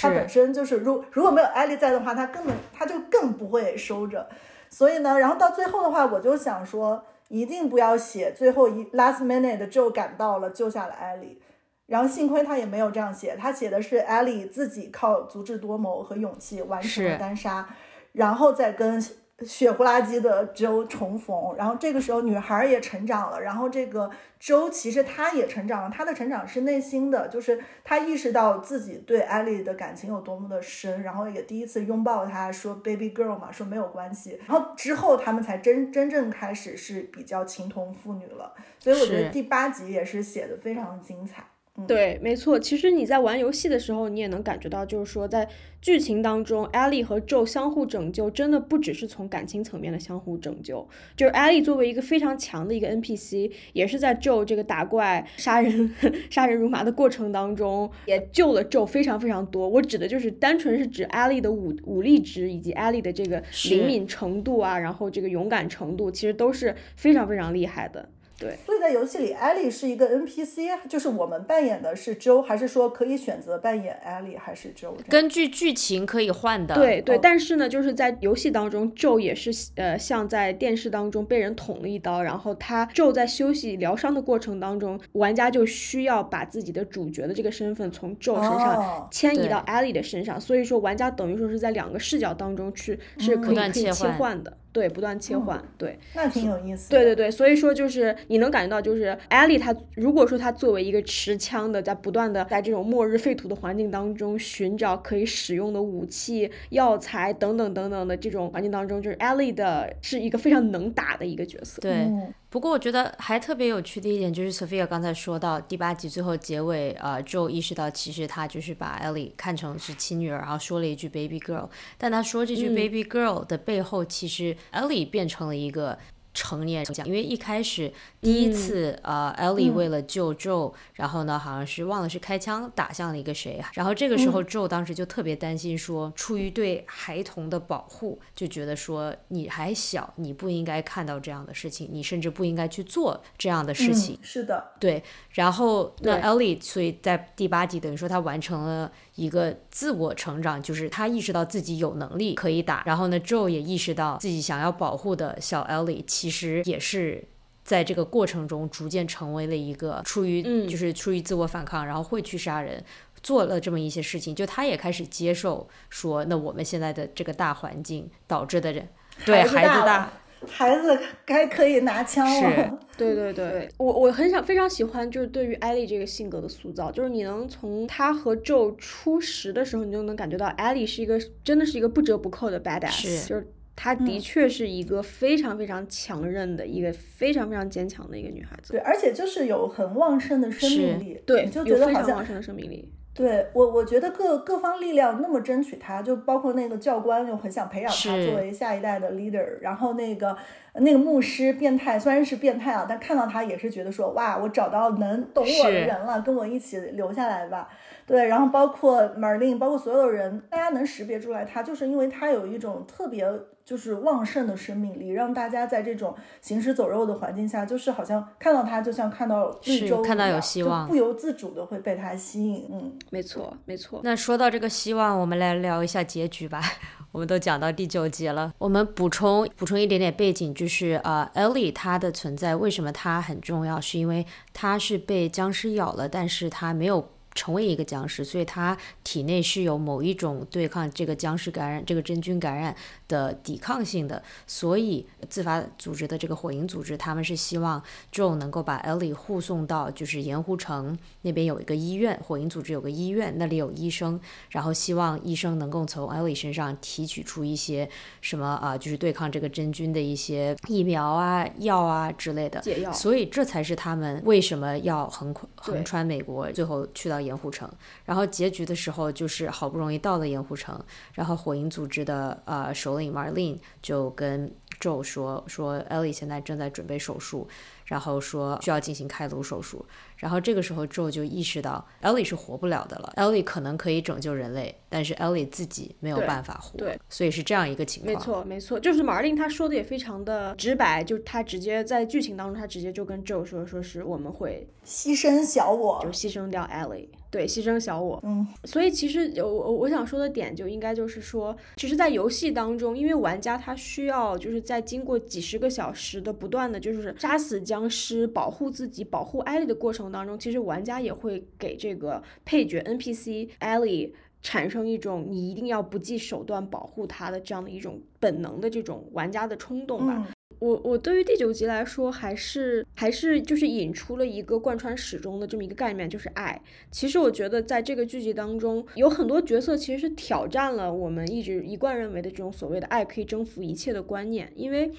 [0.00, 4.28] 他本身就是如如果没有艾丽在的话，他根本他就更不会收着。
[4.70, 11.40] 所以呢，然后到最后的话，我就想说，一定不要写最后一 last minute 就赶到了救下了艾丽。
[11.86, 17.66] 然后幸亏他也没有这样写，他写的是艾丽自己靠足智多谋和勇气完成了单杀，
[18.12, 19.02] 然后再跟
[19.46, 21.54] 血呼啦叽的周重逢。
[21.56, 34.40] 然后这个时候女孩也成长了，然后这个周其实她也成长了，她的成长是内心的，就是她意识到自己对艾丽的感情有多么的深，然后也第一次拥抱她说 baby girl 嘛，说没有关系。
[34.46, 41.44] 然后之后他们才真真正开始是比较情同父女了，所以我觉得第八集也是写的非常精彩。
[41.86, 42.58] 对，没错。
[42.58, 45.48] 其实你在玩游戏的时候，你也能感觉到，就是说在
[45.80, 50.88] 剧情当中，艾莉和 Joe 相互拯救，真的不只是从感情层面的相互拯救。
[51.16, 55.94] 就是艾莉作为一个非常强的一个 NPC，也是在 Joe 这个打怪、杀人、
[56.28, 59.68] 杀人如麻的过程当中，也救了 Joe 非常非常多。
[59.68, 68.08] 我指的就是单纯是指艾莉的武武力值以及艾莉的这个灵敏程度啊，然后这个勇敢程度，其实都是非常非常厉害的。
[68.38, 74.94] 对，所以在游戏里，艾丽是一个 NPC，就是我们扮演的是 Joe，，还是说可以选择扮演艾丽还是 Joe？？
[75.08, 76.74] 根据剧情可以换的。
[76.76, 95.98] 对对，哦但是呢，就是在游戏当中，Joe 也是呃像在电视当中被人捅了一刀，然后他 Joe 在休息疗伤的过程当中，玩家就需要把自己的主角的这个身份从 Joe 身上迁移到 Ellie 的身上，所以说玩家等于说是在两个视角当中去是可以可以切换的，对，不断切换，对。
[96.14, 96.88] 那挺有意思。
[96.88, 111.82] 对对对，所以说就是你能感觉到，就是艾莉她如果说她作为一个持枪的，在不断的在这种末日废土的环境当中寻找可以使用的武器、药材等等等等的这种环境当中，就是艾莉的是一个非常能打的一个角色。
[111.82, 125.98] 对，嗯不过我觉得还特别有趣的一点就是 Sophia 刚才说到第八集最后结尾，呃，Joe 意识到其实他就是把 Ellie 看成是亲女儿，然后说了一句 baby girl，但他说这句嗯 baby girl 的背后，其实 Ellie 变成了一个。
[126.34, 129.74] 成年人，因为一开始第一次，呃，Ellie 嗯。
[129.74, 144.16] 为了救 Joe，、然后呢，好像是忘了是开枪打向了一个谁，然后这个时候 Joe 当时就特别担心说，出于对孩童的保护，就觉得说你还小，你不应该看到这样的事情，你甚至不应该去做这样的事情。
[144.16, 146.22] 嗯、是的，对，然后那对。
[146.28, 157.24] Ellie，所以在第八集等于说他完成了一个自我成长，就是他意识到自己有能力可以打，然后呢，Joe 也意识到自己想要保护的小 Ellie 其实也是。
[157.64, 162.82] 在这个过程中，逐渐成为了一个出于嗯就是出于自我反抗，然后会去杀人，
[163.22, 168.88] 做了这么一些事情，就他也开始接受说，那我们现在的这个大环境导致的人，
[169.26, 170.10] 对孩子大
[170.46, 172.54] 孩子该可以拿枪了。
[172.54, 183.28] 是对对对，我我很想非常喜欢，就是对于艾莉这个性格的塑造，就是你能从她和 Joe 初识的时候，你就能感觉到艾莉是一个真的是一个不折不扣的 badass，是。
[183.28, 183.46] 就是
[183.76, 200.36] 她的确是一个非常非常强韧的一个非常非常坚强的一个女孩子，对，而且就是有很旺盛的生命力，对，你就有觉得好像非常旺盛的生命力，对我，我觉得各各方力量那么争取他，就包括那个教官又很想培养他作为下一代的 leader，然后那个
[200.74, 207.68] 那个牧师变态，虽然是变态啊，但看到他也是觉得说哇，我找到能懂我的人了，跟我一起留下来吧。
[208.06, 213.28] 对，然后包括 Marlene，包括所有人，大家能识别出来他，就是因为他有一种特别
[213.68, 222.66] 就是旺盛的生命力，让大家在这种行尸走肉的环境下，就是好像看到他就像看到绿是洲看到有一样就希望不由自主的会被他吸引。
[222.72, 226.62] 嗯，没错没错，那说到这个希望，我们来聊一下结局吧。
[227.12, 237.06] 我们都讲到第九集了，我们补充补充一点点背景，就是呃，Ellie 她的存在为什么她很重要，是因为她是被僵尸咬了，但是她没有
[237.38, 242.74] 成为一个僵尸，所以他体内是有某一种对抗这个僵尸感染、这个真菌感染
[243.06, 244.20] 的抵抗性的。
[244.44, 247.80] 所以自发组织的这个火影组织，他们是希望
[248.12, 254.20] Joe 能够把 Ellie 护送到就是盐湖城那边有一个医院，火影组织有个医院，那里有医生，
[254.50, 257.88] 然后希望医生能够从 Ellie 身上提取出一些
[258.20, 262.92] 什么啊，就是对抗这个真菌的一些疫苗啊、药啊之类的解药。
[262.92, 267.70] 所以这才是他们为什么要横横穿美国，最后去到盐湖城。
[268.04, 274.50] 然后结局的时候，就是好不容易到了盐湖城，然后火影组织的呃首领 Marlene 就跟
[274.80, 277.46] Joe 说说 Ellie 现在正在准备手术，
[277.84, 279.84] 然后说需要进行开颅手术。
[280.16, 283.12] 然后这个时候，Joe 就意识到 Ellie 是活不了的了。
[283.16, 286.76] Ellie 可能可以拯救人类，但是 Ellie 自己没有办法活。
[286.76, 288.14] 对，所以是这样一个情况。
[288.14, 298.18] 没错，没错，就是 Marlene 他说的也非常的直白，就是他直接在剧情当中，他直接就跟 Joe 说，说是我们会牺牲小我，就牺牲掉 Ellie，对，牺牲小我。
[298.24, 320.28] 嗯，所以其实我我我想说的点就应该就是说，其实，在游戏当中，因为玩家他需要就是在经过几十个小时的不断的就是杀死僵尸、保护自己、保护艾莉的过程当中，其实玩家也会给这个配角 NPC Ellie 产生一种你一定要不计手段保护他的这样的一种本能的这种玩家的冲动吧。
[320.60, 326.60] 我我对于第九集来说，还是还是就是引出了一个贯穿始终的这么一个概念，就是爱。
[326.90, 334.90] 其实我觉得在这个剧集当中，有很多角色其实是挑战了我们一直一贯认为的这种所谓的爱可以征服一切的观念，因为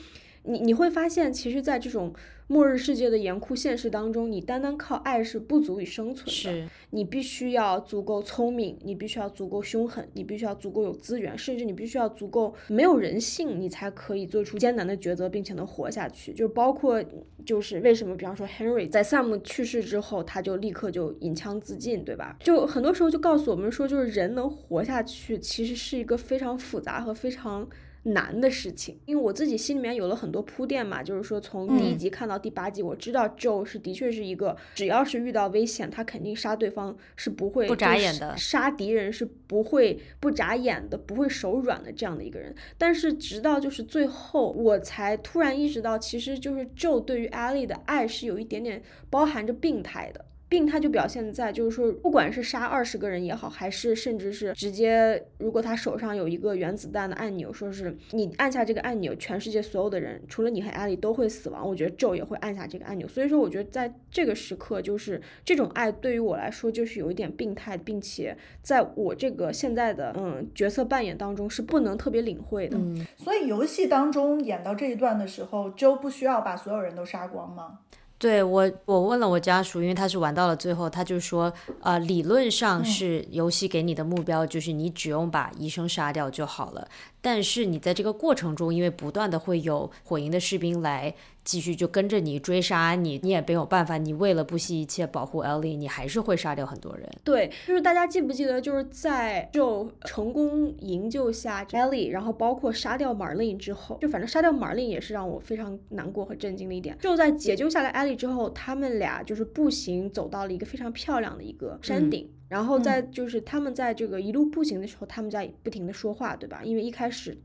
[0.43, 2.13] 你你会发现，其实，在这种
[2.47, 6.31] 末日世界的严酷现实当中，你单单靠爱是不足以生存的。
[6.31, 16.33] 是你必须要足够聪明，你必须要足够凶狠，你必须要足够有资源，甚至你必须要足够没有人性，你才可以做出艰难的抉择，并且能活下去。
[16.33, 17.03] 就包括
[17.45, 22.37] 就是为什么，比方说 Henry 在 Sam 去世之后，他就立刻就引枪自尽，对吧？
[22.39, 27.69] 就很多时候就告诉我们说，就是人能活下去，其实是一个非常复杂和非常。
[28.04, 42.56] 难的事情，因为我自己心里面有了很多铺垫嘛，就是说从第一集看到第八集，我知道 Joe 是的确是一个，只要是遇到危险，他肯定杀对方是不会不眨眼的，杀敌人是不会不眨眼的，不会手软的这样的一个人。
[42.78, 50.26] 但是直到就是最后，我才突然意识到，其实就是 Joe 对于 Ellie 的爱是有一点点包含着病态的。
[50.50, 61.66] 病他就表现在，就是说，不管是杀二十个人也好，还是甚至是直接，如果他手上有一个原子弹的按钮，说是你按下这个按钮，全世界所有的人，除了你和艾莉都会死亡。
[61.66, 63.08] 我觉得周也会按下这个按钮。
[63.08, 72.76] 所以说，我觉得在这个时刻，就是这种爱对于我来说，就是有一点病态，并且在我这个现在的嗯角色扮演当中是不能特别领会的。
[73.16, 77.82] 所以游戏当中演到这一段的时候就不需要把所有人都杀光吗？
[78.20, 81.51] 对我，我问了我家属，因为他是玩到了最后，他就说，
[81.82, 86.86] 呃，理论上是游戏给你的目标就是你只用把医生杀掉就好了，
[87.22, 91.15] 但是你在这个过程中，因为不断的会有火营的士兵来。
[91.43, 93.97] 继续就跟着你追杀你，你也没有办法。
[93.97, 97.09] 你为了不惜一切保护 Ellie，你还是会杀掉很多人。
[97.23, 106.97] 对，就是大家记不记得，就是在就成功营救下 Ellie，然后包括杀掉 Marlene 之后，就反正杀掉 Marlene 也是让我非常难过和震惊的一点。
[106.99, 116.61] 就在解救下来 Ellie 之后，他们俩就是步行走到了一个非常漂亮的一个山顶，然后在就是他们在这个一路步行的时候，他们在不停的说话，对吧？
[116.63, 117.37] 因为一开始。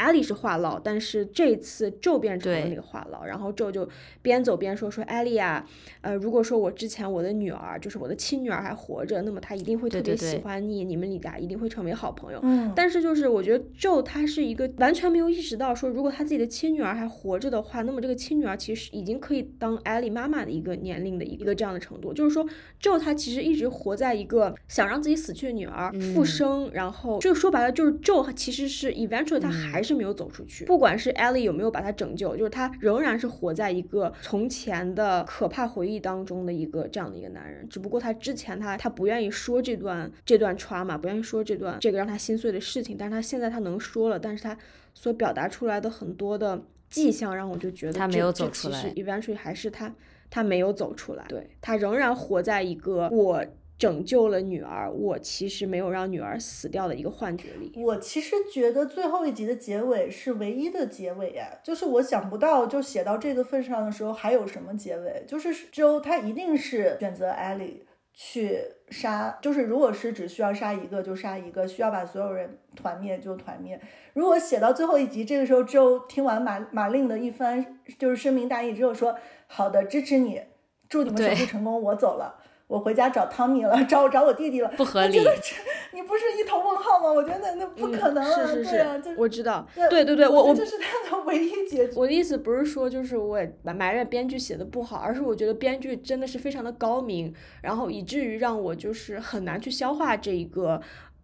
[0.00, 3.86] 艾莉是话痨，但是这次纣变成了那个话痨，然后纣就
[4.22, 5.62] 边走边说说艾莉啊，
[6.00, 12.40] 呃，如果说我之前我的女儿就是我的亲女儿还活着，那么她一定会特别喜欢你，你们俩一定会成为好朋友。
[12.42, 22.48] 嗯，但是就是我觉得纣他是一个完全没有意识到说，如果他自己的亲女儿还活着的话，那么这个亲女儿其实已经可以当艾莉妈妈的一个年龄的一个这样的程度，就是说
[22.80, 29.89] 纣他其实一直活在一个想让自己死去的女儿复生，然后就说白了就是纣其实是 eventually 他还是。
[29.90, 37.68] 是没有走出去，不管是 Ellie 有没有把他拯救，就是他仍然是活在一个从前的可怕回忆当中的一个这样的一个男人。
[37.68, 44.56] 只不过他之前他他不愿意说这段这段 trauma，不愿意说这段这个让他心碎的事情，但是他现在他能说了，但是他
[44.94, 49.92] 所表达出来的很多的迹象让我就觉得他没有走出来，eventually 还是他
[50.30, 53.44] 他没有走出来，对他仍然活在一个我。
[53.80, 57.72] 拯救了女儿，我其实没有让女儿死掉的一个幻觉里。
[57.76, 65.24] 我其实觉得最后一集的结尾是唯一的结尾呀，就是我想不到，就写到这个份上的时候还有什么结尾？
[65.26, 68.60] 就是周他一定是选择艾莉去
[68.90, 73.80] 杀，就是如果是只需要杀一个就杀一个，需要把所有人团灭就团灭。
[74.12, 79.16] 如果写到最后一集，这个时候周听完马马令的一番就是深明大义之后说
[79.48, 80.42] ：“好的，支持你，
[80.86, 82.36] 祝你们手术成功，我走了。”
[82.70, 85.18] 我回家找汤米了， 找找我弟弟了，不合理。
[85.92, 87.12] 你不是一头问号吗？
[87.12, 91.94] 我觉得那那不可能啊，是是是，我知道，对对对，我我这是他的唯一结局。
[91.96, 100.80] 我的意思不是说就是我埋怨编剧写的不好，而是我觉得编剧真的是非常的高明，然后以至于让我就是很难去消化这一个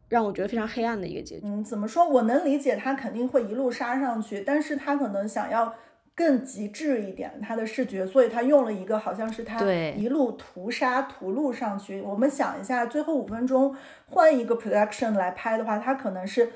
[0.08, 1.42] 让我觉得非常黑暗的一个结局。
[1.44, 2.08] 嗯，怎么说？
[2.08, 5.72] 我能理解他肯定会一路杀上去，但是他可能想要。
[6.16, 9.62] 更极致一点，他的视觉，所以他用了一个好像是他
[9.96, 12.00] 一路屠杀屠戮上去。
[12.00, 16.50] 我们想一下，最后五分钟换一个 production 来拍的话，他可能是。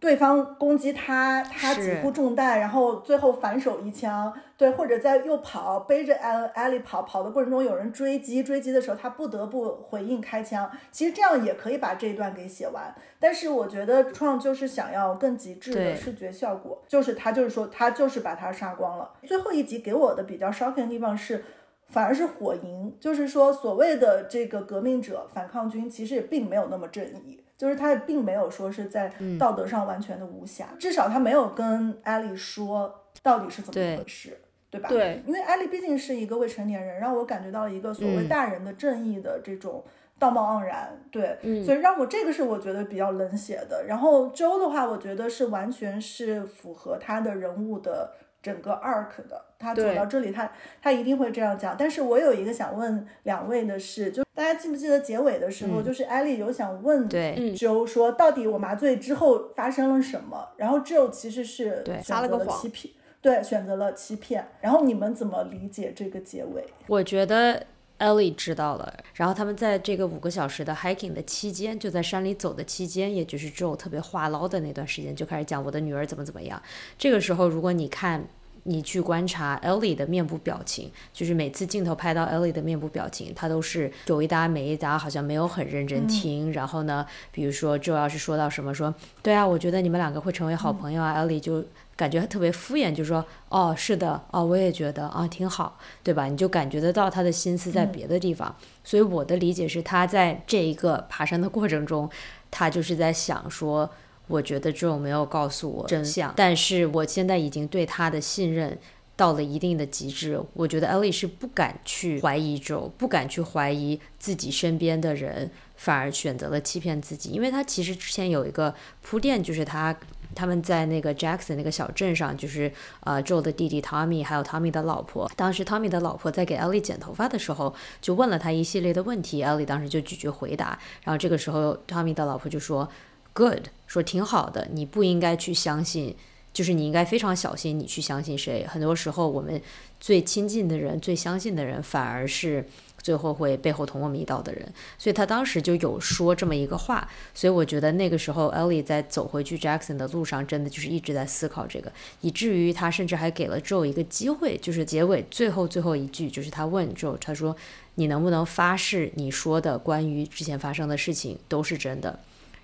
[0.00, 10.70] 对方攻击他，他几乎中弹，然后最后反手一枪，对，或者在又跑背着艾艾莉跑，跑的过程中有人追击，追击的时候他不得不回应开枪。
[10.90, 19.10] 其实这样也可以把这一段给写完，但是我觉得创就是想要更极致的视觉效果，就是他就是说他就是把他杀光了。
[19.24, 21.44] 最后一集给我的比较 shocking 的地方是。
[21.90, 34.40] 反而是火营，就是说所谓的这个革命者、反抗军，其实也并没有那么正义，就是他并没有说是在道德上完全的无瑕，至少他没有跟艾丽说到底是怎么回事，
[34.70, 34.88] 对吧？
[34.88, 39.84] 对，因为艾丽毕竟是一个未成年人，让我感觉到一个所谓大人的正义的这种
[40.18, 43.84] 道貌岸然，对，所以让我这个是我觉得比较冷血的。
[43.86, 48.12] 然后周的话，我觉得是完全是符合他的人物的。
[48.48, 51.76] 整个 arc 的，他走到这里，他他一定会这样讲。
[51.78, 60.48] 但是我有一个想问两位的是，就大家记不记得结尾的时候，就是艾丽有想问对 Joe 说，到底我麻醉之后发生了什么？
[60.56, 64.48] 然后 Joe 其实是撒了个谎，欺骗，对，选择了欺骗。
[64.62, 66.64] 然后你们怎么理解这个结尾？
[66.86, 67.66] 我觉得。
[68.00, 76.62] Ellie 知道了，然后他们在这个五个小时的 hiking 的期间，就在山里走的期间，也就是 Joe 特别话唠的那段时间，就开始讲我的女儿怎么怎么样。
[76.96, 78.24] 这个时候，如果你看，
[78.68, 86.52] 你去观察 Ellie 的面部表情，就是每次镜头拍到 Ellie 的面部表情，她都是有一搭没一搭，好像没有很认真听。
[86.52, 91.64] 然后呢，比如说 Joe 要是说到什么，说对啊，我觉得你们两个会成为好朋友啊，Ellie 就。
[91.98, 96.26] 感觉特别敷衍，就说哦，是的，哦，我也觉得啊，挺好，对吧？
[96.26, 98.54] 你就感觉得到他的心思在别的地方。
[98.84, 102.08] 所以我的理解是他在这一个爬山的过程中，
[102.52, 103.90] 他就是在想说，
[104.28, 108.78] 我觉得 Joe 没有告诉我真相，但是我现在已经对他的信任
[109.16, 110.40] 到了一定的极致。
[110.52, 119.96] 我觉得 Ellie 是不敢去怀疑 Joe，不敢去怀疑自己身边的人，反而选择了欺骗自己，因为他其实之前有一个铺垫，就是他。
[120.34, 122.70] 他们在那个 Jackson 那个小镇上，就是
[123.00, 125.28] 呃 Joe 的弟弟 Tommy，还有 Tommy 的老婆。
[125.34, 130.78] 当时 Tommy 的老婆在给 Ellie 剪头发的时候，就问了他一系列的问题，Ellie 当时就拒绝回答。
[131.02, 132.86] 然后这个时候 Tommy 的老婆就说
[133.32, 136.16] ：“Good，说挺好的，你不应该去相信，
[136.52, 138.66] 就是你应该非常小心，你去相信谁。
[138.66, 139.60] 很多时候我们
[140.00, 142.66] 最亲近的人、最相信的人，反而是。”
[143.00, 157.56] 最后会背后捅我们一刀的人，所以他当时就有说这么一个话，所以我觉得那个时候 Ellie 在走回去 Jackson 的路上，真的就是一直在思考这个，以至于他甚至还给了 Joe 一个机会，就是结尾最后最后一句，就是他问 Joe，他说
[157.94, 162.18] 你能不能发誓你说的关于之前发生的事情都是真的？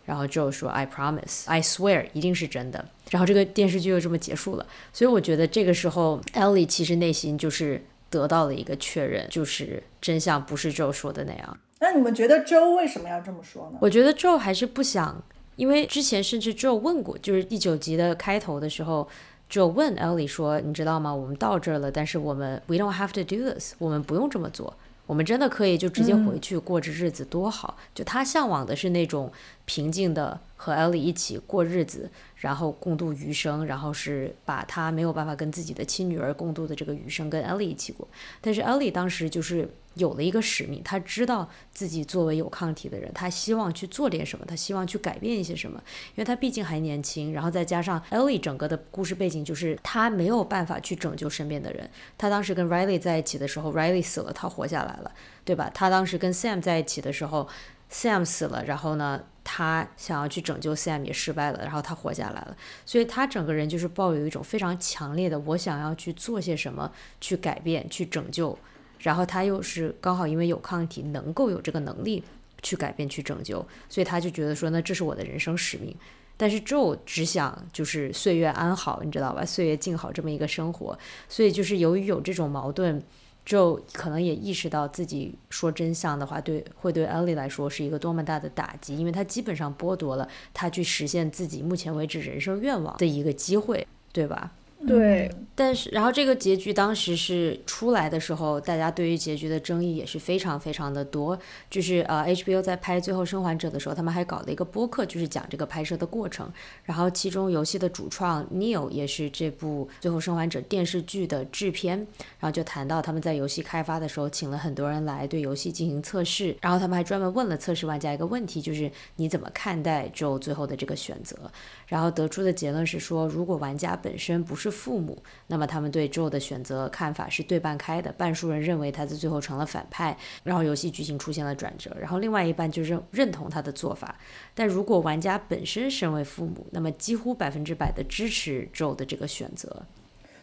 [0.04, 2.84] 然后 Joe 说 I promise, I swear，一定是真的。
[3.10, 4.66] 然后这个电视剧就这么结束了。
[4.92, 7.82] 所以我觉得这个时候 Ellie 其实内心就是。
[8.10, 11.58] 得到了一个确认，就是真相不是 Joe 说的那样。
[11.80, 13.78] 那你们觉得 Joe 为什么要这么说呢？
[13.80, 15.20] 我觉得 Joe 还是不想，
[15.56, 19.08] 因为之前甚至 Joe 问过，就是第九集的开头的时候
[19.50, 21.12] ，Joe 问 Ellie 说：“你知道吗？
[21.12, 24.76] 我们到这儿了，但是我们 We don't have to do this，我们不用这么做，
[25.06, 29.30] 我们真的可以就直接回去过着日子，多好。”就他向往的是那种
[29.64, 32.10] 平静的和 Ellie 一起过日子。
[32.44, 38.06] 然后共度余生，然后是把他没有办法跟自己的亲女儿共度的这个余生跟 Ellie 一起过。
[38.42, 47.32] 但是 Ellie 当时就是有了一个使命，他知道自己作为有抗体的人，他希望去做点什么，他希望去改变一些什么，因为他毕竟还年轻。
[47.32, 51.88] 然后再加上 Ellie 整个的故事背景就是他没有办法去拯救身边的人。
[52.18, 55.10] 他当时跟 Riley 在一起的时候，Riley 死了，他活下来了，
[55.46, 55.70] 对吧？
[55.72, 57.48] 他当时跟 Sam 在一起的时候。
[57.90, 66.90] Sam 死了，然后呢，他想要去拯救 Sam 也失败了，然后他活下来了，所以他整个人就是抱有一种非常强烈的我想要去做些什么，
[67.20, 68.58] 去改变，去拯救，
[69.00, 72.24] 然后他又是刚好因为有抗体，能够有这个能力
[72.62, 75.94] 去改变、去拯救，所以他就觉得说，那这是我的人生使命。
[76.36, 79.44] 但是 Joe 只想就是岁月安好，你知道吧？
[79.44, 83.02] 岁月静好这么一个生活，所以就是由于有这种矛盾。
[83.44, 94.52] 就可能也意识到自己说真相的话，对会对 Ellie 来说是一个多么大的打击，因为他基本上剥夺了他去实现自己目前为止人生愿望的一个机会，对吧？
[94.86, 101.38] 对，但是，然后这个结局当时是出来的时候，大家对于结局的争议也是非常非常的多。
[101.70, 106.50] 就是呃，HBO 在拍《最后生还者》的时候，他们还搞了一个播客，就是讲这个拍摄的过程。
[106.84, 111.98] 然后，其中游戏的主创 Neil 也是这部《最后生还者》电视剧的制片。
[112.40, 116.56] 然后就谈到他们在游戏开发的时候，请了很多人来对游戏进行测试。
[116.60, 121.50] 然后他们还专门问了测试玩家一个问题，就是你怎么看待 Joe 最后的这个选择？
[121.94, 125.16] 然后得出的结论是说，如果玩家本身不是父母，
[125.46, 134.18] 那么他们对 Joe 的选择看法是对半开的，半数人认为他在最后成了反派，然后游戏剧情出现了转折，然后另外一半就认认同他的做法。
[134.56, 139.86] 但如果玩家本身身为父母，那么几乎百分之百的支持 Joe 的这个选择。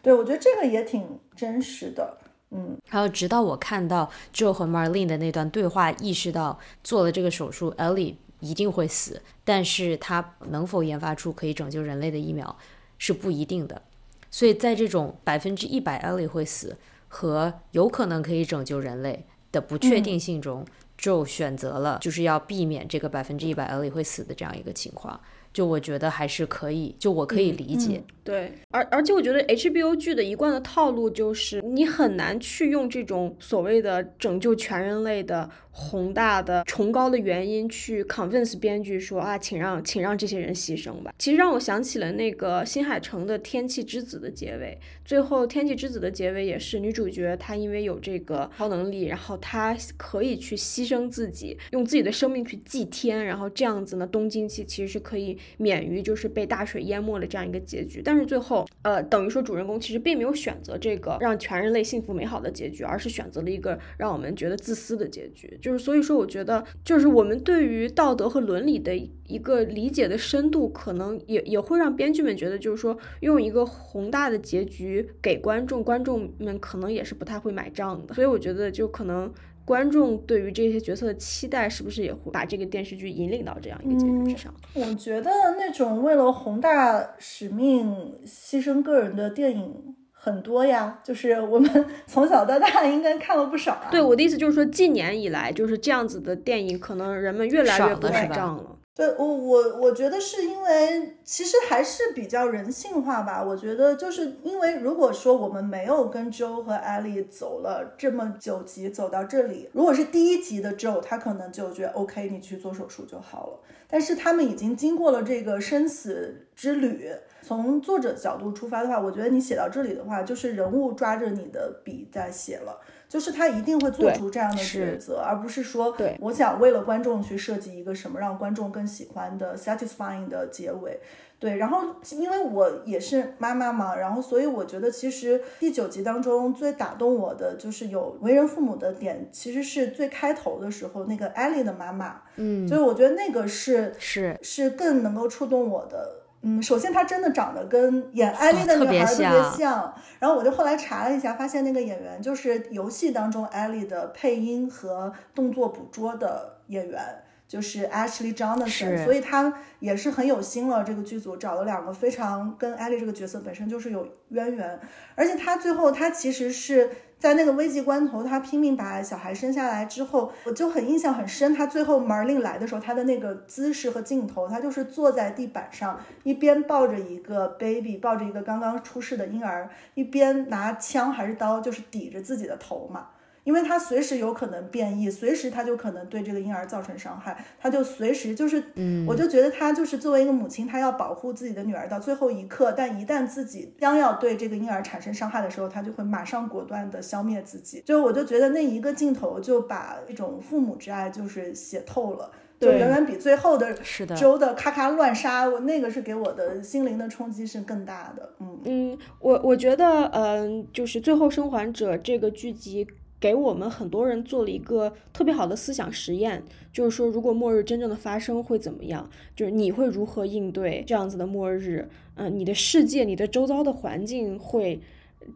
[0.01, 2.17] 对，我觉得这个也挺真实的。
[2.51, 12.57] 嗯，还有直到我看到 Joe 和 Marlene 的那段对话，意识到做了这个手术，Ellie 一定会死，但是它能否研发出可以拯救人类的疫苗
[12.97, 13.81] 是不一定的。
[14.29, 16.77] 所以在这种百分之一百 Ellie 会死
[17.07, 20.65] 和有可能可以拯救人类的不确定性中
[20.99, 25.19] ，Joe 选择了就是要避免这个百分之一百 Ellie 会死的这样一个情况。
[25.53, 28.03] 就我觉得还是可以，就我可以理解。
[28.23, 35.49] 对，而而且我觉得 HBO 剧的一贯的套路就是你很难去用这种所谓的拯救全人类的。
[35.73, 41.13] 宏大的、崇高的原因去 convince 编剧说啊，请让请让这些人牺牲吧。
[41.17, 44.77] 其实让我想起了那个新海诚的《天气之子》的结尾。
[45.05, 58.01] 最后，《天气之子》的结尾也是女主角她因为有这个超能力，然后她可以去牺牲自己，用自己的生命去祭天，然后这样子呢，东京其其实是可以免于就是被大水淹没的这样一个结局。
[58.03, 65.57] 但是最后，呃，等于说主人公其实并没有选择这个让全人类幸福美好的结局，而是选择了一个让我们觉得自私的结局。
[65.61, 68.95] 就是所以说，我觉得就是我们对于道德和伦理的
[69.27, 78.13] 一个理解的深度，可能也也会让编剧们觉得，就是说用一个宏大的结局给观众，观众们可能也是不太会买账的。
[78.13, 79.31] 所以我觉得，就可能
[79.71, 84.53] 观众对于这些角色的期待，是不是也会把这个电视剧引领到这样一个结局之上？
[84.73, 89.95] 我觉得那种为了宏大使命牺牲个人的电影。
[90.23, 93.87] 很多呀，就是我们 从小到大应该看了不少啊。
[93.89, 98.77] 对，我的意思就是说，近年以来就是这样子的电影，可能人们越来越不买账了。
[99.01, 103.43] 对我，我我觉得是因为其实还是比较人性化吧。
[103.43, 113.59] 我觉得就是因为如果说我们没有跟 Joe 和 Ellie 走了这么九集走到这里，如果是第一集的 Joe，他可能就觉得 OK，你去做手术就好了。
[113.87, 117.09] 但是他们已经经过了这个生死之旅。
[117.41, 122.79] 从作者角度出发的话，我觉得你写到这里的话，就是人物抓着你的笔在写了，
[123.11, 130.97] 就是他一定会做出这样的选择，而不是说，我想为了观众去设计一个什么让观众更喜欢的 satisfying 的结尾。
[131.37, 131.79] 对，然后
[132.11, 146.20] 因为我也是妈妈嘛，然后所以我觉得其实第九集当中最打动我的就是有为人父母的点，其实是最开头的时候那个艾莉的妈妈，嗯，所以我觉得那个是是是更能够触动我的。
[146.43, 156.99] 嗯，首先她真的长得跟演艾丽的女孩特别像，然后我就后来查了一下，发现那个演员就是游戏当中艾丽的配音和动作捕捉的演员，
[157.47, 160.83] 就是 Ashley Johnson，所以他也是很有心了。
[160.83, 164.79] 这个剧组找了两个非常跟艾丽这个角色本身就是有渊源，
[165.15, 166.89] 而且他最后他其实是。
[167.21, 171.53] 在那个危急关头，他拼命把小孩生下来之后，我就很印象很深。
[171.53, 183.09] 他最后命令来的时候，他的那个姿势和镜头，他就是坐在地板上，一边抱着一个 baby，抱着一个刚刚出世的婴儿，一边拿枪还是刀，就是抵着自己的头嘛。
[183.43, 197.81] 因为他随时有可能变异，随时他就可能对这个婴儿造成伤害，他就随时就是，嗯，我就觉得他就是作为一个母亲，她要保护自己的女儿到最后一刻，但一旦自己将要对这个婴儿产生伤害的时候，他就会马上果断的消灭自己。
[197.83, 203.75] 就我就觉得那一个镜头就把一种父母之爱就是写透了，就远远比最后的
[204.15, 208.33] 周的咔咔乱杀，我那个是给我的心灵的冲击是更大的。
[208.39, 212.87] 嗯嗯，我我觉得，嗯，就是最后生还者这个剧集。
[213.21, 216.43] 给我们很多人做了一个特别好的思想实验，
[216.73, 219.07] 就是说，如果末日真正的发生会怎么样？
[219.35, 221.87] 就是你会如何应对这样子的末日？
[222.15, 224.81] 嗯，你的世界、你的周遭的环境会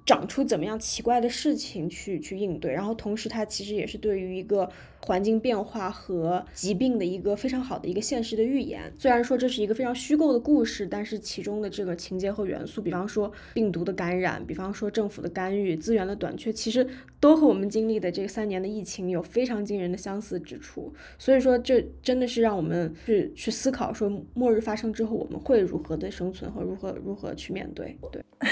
[0.06, 4.70] 长出怎么样奇怪的事情去去应对，然后同时它其实也是对于一个
[5.00, 8.92] 环境变化和疾病的一个非常好的一个现实的预言。
[8.98, 16.88] 虽然说这是一个非常虚构的故事，但是其中的这个情节和元素，比方说病毒的感染，比方说政府的干预、资源的短缺，其实
[17.20, 20.92] 都和我们经历的这三年的疫情有非常惊人的相似之处。
[21.20, 27.96] 所以说，这真的是让我们去去思考，说末日发生之后我们会如何的生存和如何如何去面对。
[28.12, 28.24] 对。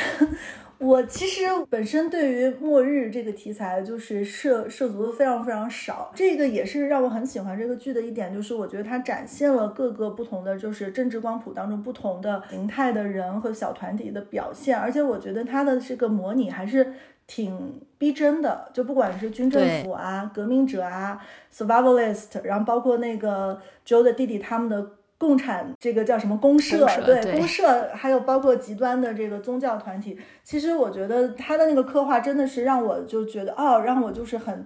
[0.84, 16.94] 我其实本身对于末日这个题材就是涉涉足的非常非常少，这个也是让我很喜欢这个剧的一点，就是我觉得它展现了各个不同的就是政治光谱当中不同的形态的人和小团体的表现，而且我觉得它的这个模拟还是
[17.28, 21.18] 挺逼真的，就不管是军政府啊、革命者啊、
[21.50, 23.58] survivalist，然后包括那个
[23.88, 24.92] Joe 的弟弟他们的。
[25.18, 26.86] 共产这个叫什么公社？
[27.06, 34.66] 对公社，还有包括极端的这个宗教团体，其实我觉得他的那个刻画真的是让我就觉得哦，让我就是很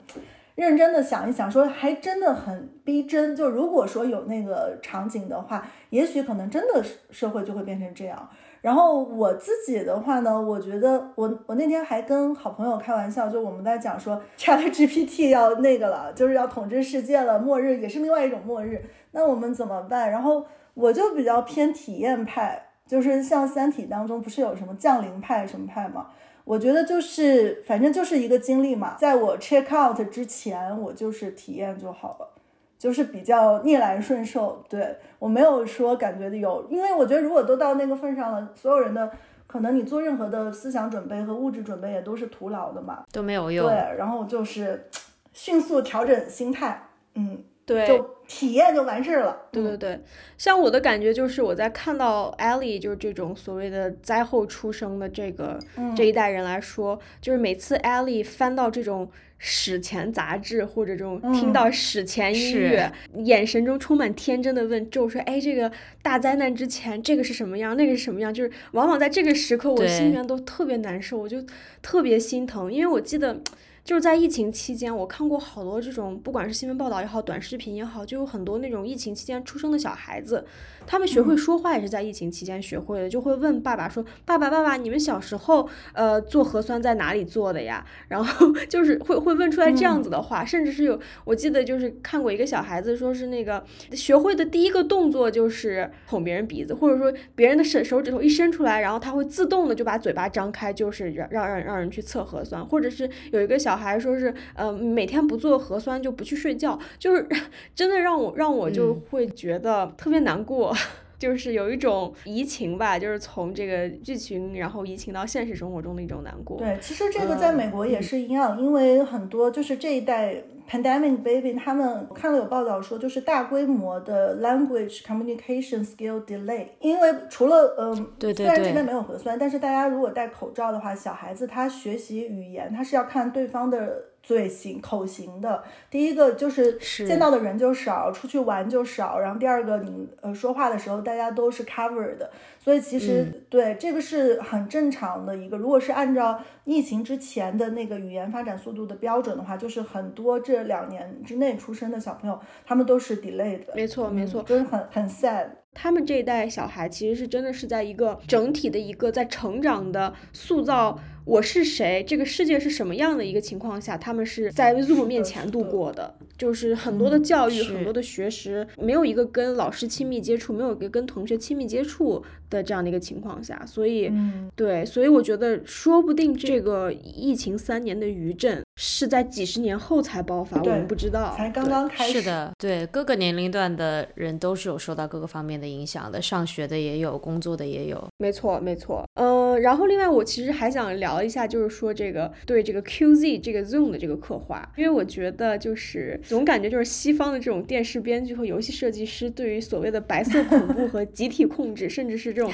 [0.56, 3.36] 认真的想一想，说还真的很逼真。
[3.36, 8.28] 就如果说有那个场景的话，也许可能真的社会就会变成这样。
[8.62, 18.84] 然后我自己的话呢，我觉得我我那天还跟好朋友开玩笑，就我们在讲说 ChatGPT 要那个了，就是要统治世界了，末日也是另外一种末日。
[19.12, 20.12] 那我们怎么办？
[20.12, 26.08] 然后我就比较偏体验派，就是像《三体》当中不是有什么降临派什么派吗？
[26.44, 32.30] 我觉得就是反正就是一个经历嘛，在我 check out 之前，我就是体验就好了，
[32.78, 34.64] 就是比较逆来顺受。
[34.70, 39.12] 对我没有说感觉的有，因为我觉得如果都到那个份上了，所有人的
[39.46, 43.66] 可能你做任何的思想准备和物质准备也都是徒劳的嘛，都没有用。
[43.68, 44.90] 对，然后就是
[45.34, 46.84] 迅速调整心态，
[47.16, 47.44] 嗯。
[47.66, 49.38] 对，就体验就完事儿了。
[49.52, 50.00] 对对对，
[50.38, 55.58] 像我的感觉就是我在看到 Ellie 就是这种所谓的灾后出生的这个
[55.96, 65.72] 这一代人来说，就是每次 Ellie 翻到这种史前杂志或者这种听到史前音乐，眼神中充满天真的问就说：“哎，这个
[66.02, 67.78] 大灾难之前这个是什么样？
[67.78, 71.42] 那个是什么样？”就是往往在这个时刻，我心里面都特别难受，我就
[71.82, 73.40] 特别心疼，因为我记得。
[73.88, 80.46] 就是在疫情期间，我看过好多这种，不管是新闻报道也好，短视频也好，就有很多那种疫情期间出生的小孩子。
[80.88, 107.28] 他们学会说话也是在疫情期间学会的，就会问爸爸说：“爸爸，爸爸，你们小时候呃做核酸在哪里做的呀？”然后 就是会会问出来这样子的话，甚至是有我记得就是看过一个小孩子说是那个学会的第一个动作就是捅别人鼻子，或者说别人的手手指头一伸出来，然后他会自动的就把嘴巴张开，就是让让让让人去测核酸，或者是有一个小孩说是呃每天不做核酸就不去睡觉，就是
[107.76, 110.74] 真的让我让我就会觉得特别难过。
[111.18, 116.58] 就是有一种移情吧，就是从这个剧情，然后移情到现实生活中的一种难过。
[116.58, 120.36] 对，其实这个在美国也是一样，因为很多就是这一代
[120.70, 134.04] pandemic baby，他们看了有报道说，就是大规模的 language communication skill delay，因为除了嗯，对对对，虽然这边没有核酸，但是大家如果戴口罩的话，小孩子他学习语言，他是要看对方的。
[134.28, 139.20] 嘴型口型的，第一个就是见到的人就少，出去玩就少。
[139.20, 145.58] 然后第二个，你呃说话的时候，大家都是 cover 的，所以其实对这个是很正常的一个。
[145.58, 153.62] 如果是按照疫情之前的那个语言发展速度的标准的话，就是很多这两年之内出生的小朋友，他们都是 delayed。
[153.74, 155.48] 没错，没错，就是很很 sad。
[155.80, 161.00] 他们这一代小孩其实是真的是在一个整体的一个在成长的塑造。
[161.24, 162.02] 我是谁？
[162.08, 166.16] 这个世界是什么样的一个情况下，他们是在 Zoom 面前度过的？
[166.38, 174.10] 就是很多的教育，很多的学识，没有一个跟老师亲密接触，没有一个跟同学亲密接触的这样的一个情况下，所以，
[174.56, 182.14] 对，所以我觉得说不定这个疫情三年的余震是在几十年后才爆发，我们不知道，才刚刚开始。
[182.14, 188.08] 是的，对，各个年龄段的人都是有受到各个方面的影响的，上学的也有，工作的也有。
[188.18, 189.04] 没错，没错。
[189.16, 191.08] 嗯，然后另外我其实还想聊。
[191.08, 202.52] 聊一下，就是说这个对这个 QZ 这个 Zoom 的这个刻画，因为我觉得就是总感觉就是西方的这种电视编剧和游戏设计师对于所谓的白色恐怖和集体控制，甚至是这种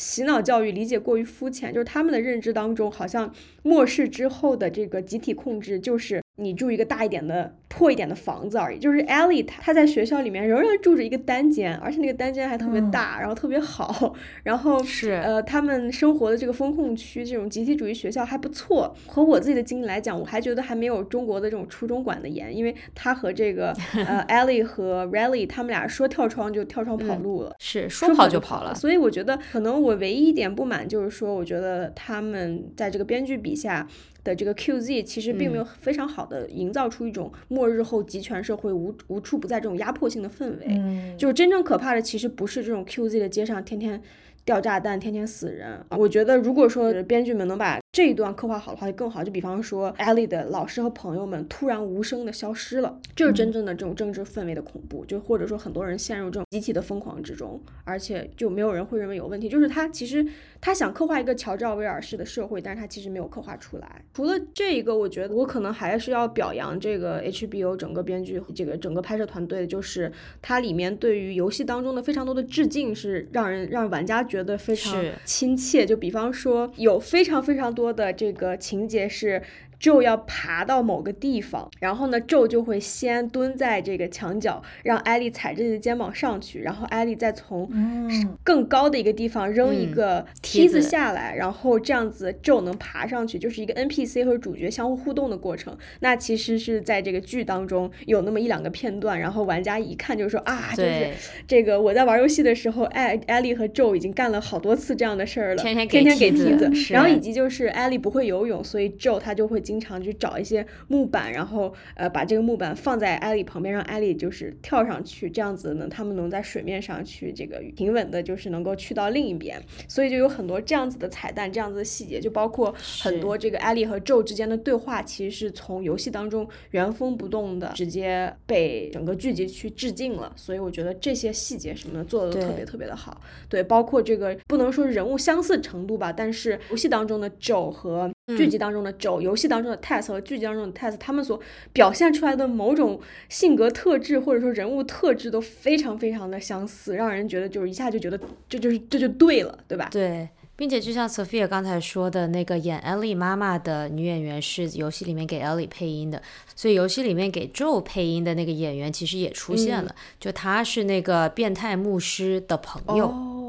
[0.00, 3.30] 洗脑教育理解过于肤浅，就是他们的认知当中，好像
[3.62, 6.22] 末世之后的这个集体控制就是。
[6.40, 8.78] 你住一个大一点的破一点的房子而已。
[8.78, 14.14] 就是 Ellie 她她在学校里面仍然住着一个单间，而且那个单间还特别大，然后特别好。
[14.42, 18.94] 然后是呃，他们生活的这个风控区，这种集体主义学校还不错。
[19.06, 23.72] 和我自己的经历来讲，我还觉得还没有中国的这种初中管的严，因为他和这个
[24.06, 28.74] 呃 Ellie 和 Riley 他们俩说跳窗就跳窗跑路了，是说说跑就跑了。
[28.74, 33.86] 所以我觉得可能我唯一一点不满就是说，我觉得他们在这个编剧笔下。
[34.22, 44.00] 的这个 QZ 其实并没有非常好的营造出一种末日后集权社会无无处不在这种压迫性的氛围，嗯，就是真正可怕的其实不是这种 QZ 的街上天天
[44.44, 45.78] 掉炸弹、天天死人。
[45.90, 59.48] 我觉得如果说编剧们能把这一段刻画好的话就更好，就比方说艾丽的老师和朋友们突然无声的消失了，这是真正的这种政治氛围的恐怖，就或者说很多人陷入这种集体的疯狂之中，而且就没有人会认为有问题。
[59.48, 60.24] 就是他其实
[60.60, 64.04] 他想刻画一个乔治奥威尔式的社会，但是他其实没有刻画出来。
[64.14, 75.84] 除了这一个，我觉得我可能还是要表扬这个 HBO 整个编剧这个整个拍摄团队，就是它里面对于游戏当中的非常多的致敬是让人让玩家觉得非常亲切。
[75.84, 79.42] 就比方说有非常非常多多的这个情节是。
[79.80, 88.36] Joe 要爬到某个地方，然后呢，Joe 就会先蹲在这个墙角，让艾丽踩着自己的肩膀上去，然后艾丽再从嗯。
[88.44, 90.90] 更高的一个地方扔一个梯梯子子。
[90.90, 95.76] 下来，然后这样子 Joe 能爬上去，就是一个 NPC 和主角相互互动的过程。
[96.00, 101.10] 那其实是在这个剧当中有那么一两个片段，然后玩家一看就说啊，就是，
[101.46, 133.20] 这个我在玩游戏的时候，艾艾丽和 Joe 已经干了好多次这样的事儿了，天天给天天给梯子然后以及就是艾丽不会游泳，所以 Joe 他就会经常去找一些木板，然后呃把这个木板放在艾丽旁边，让艾丽就是跳上去，这样子呢，他们能在水面上去这个平稳的，就是能够去到另一边，所以就有很多这样子的彩蛋，这样子的细节，就包括很多这个艾丽和 Joe 之间的对话，其实是从游戏当中原封不动的直接被整个剧集去致敬了，所以我觉得这些细节什么的做的都特别特别的好。
[133.48, 141.40] 对，包括这个不能说人物相似程度吧，但是游戏当中的 Joe 和剧集当中的 Joe，、游戏当中的 Tess 和剧集当中的 Tess，他们所
[141.72, 148.18] 表现出来的某种性格特质或者说人物特质都非常非常的相似，让人觉得就是一下就觉得
[148.48, 149.88] 这就是这就对了，对吧？
[149.90, 156.20] 对，并且就像 Sophia 刚才说的那个演 Ellie 妈妈的女演员是游戏里面给 Ellie 配音的，
[156.54, 163.06] 所以游戏里面给 Joe 配音的那个演员其实也出现了，就他是那个变态牧师的朋友。
[163.06, 163.39] 哦，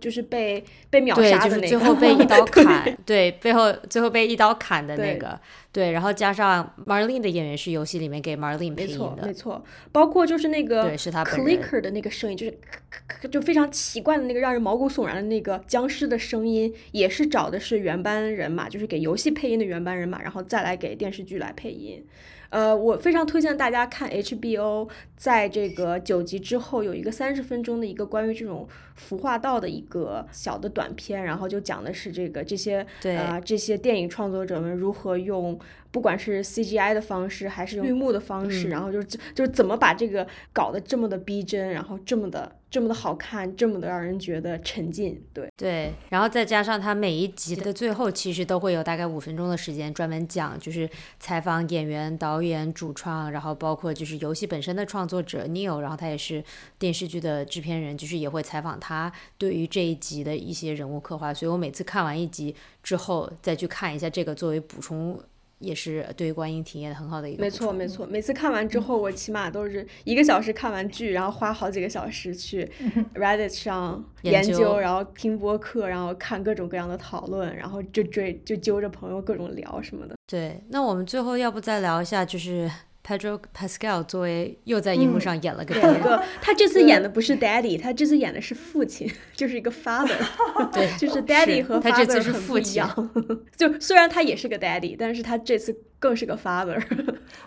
[0.00, 5.38] 就是被被秒，杀的那个，就是最后被一刀砍， 对，背后最后被一刀砍的那个，
[5.72, 22.04] 对，然后加上 Marlene 的演员是游戏里面给 Marlene 配音没错，没，错，包括就是那个对是他 clicker 的那个声音，就是就非常奇怪的那个让人毛骨悚然的那个僵尸的声音，也是找的是原班人马，就是给游戏配音的原班人马，然后再来给电视剧来配音。
[22.50, 24.88] 呃，我非常推荐大家看 HBO，
[25.20, 35.60] 在这个九集之后有一个三十分钟的一个关于这种服化道的一个小的短片，然后就讲的是这个这些对呃这些电影创作者们如何用
[35.90, 45.50] 不管是 CGI 的方式还是用绿幕的方式，嗯然后就是就是怎么把这个搞得这么的逼真，然后这么的这么的好看，这么的让人觉得沉浸，对。
[45.56, 56.44] 对，然后再加上他每一集的最后，其实都会有大概五分钟的时间专门讲，就是采访演员、导演、主创，然后包括就是游戏本身的创作者 Neil，然后他也是
[56.78, 61.32] 电视剧的制片人，就是也会采访他对于这一集的一些人物刻画。
[61.32, 65.18] 所以我每次看完一集之后，再去看一下这个作为补充，
[65.58, 72.66] 也是对于观影体验很好的一个没错没错，每次看完之后，我起码都是一个小时看完剧，然后花好几个小时去
[73.14, 80.14] Reddit 上研研究然后听播客，然后看各种各样的讨论，然后就追就揪着朋友各种聊什么的。
[80.26, 82.70] 对，那我们最后要不再聊一下，就是
[83.06, 85.20] Pedro Pascal 作为又在荧幕嗯。
[85.20, 90.16] 上演了个 对，爹一个他这次演的不是 daddy，他这次演的是父亲， 就是一个 father，
[90.72, 92.76] 对，就是 daddy 和他这次是很不一父亲。
[92.76, 93.10] 样。
[93.56, 96.80] 就虽然他也是个 daddy，但是他这次更是个 father。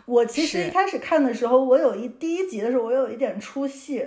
[0.05, 4.05] 我其实一开始看的时候，我有一第一集的时候，我有一点出戏，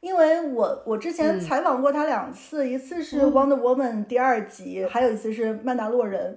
[0.00, 1.40] 因为我我之前嗯。
[1.40, 6.36] 采访过他两次，一次是《Wonder Woman》第二集，还有一次是《曼达洛人》。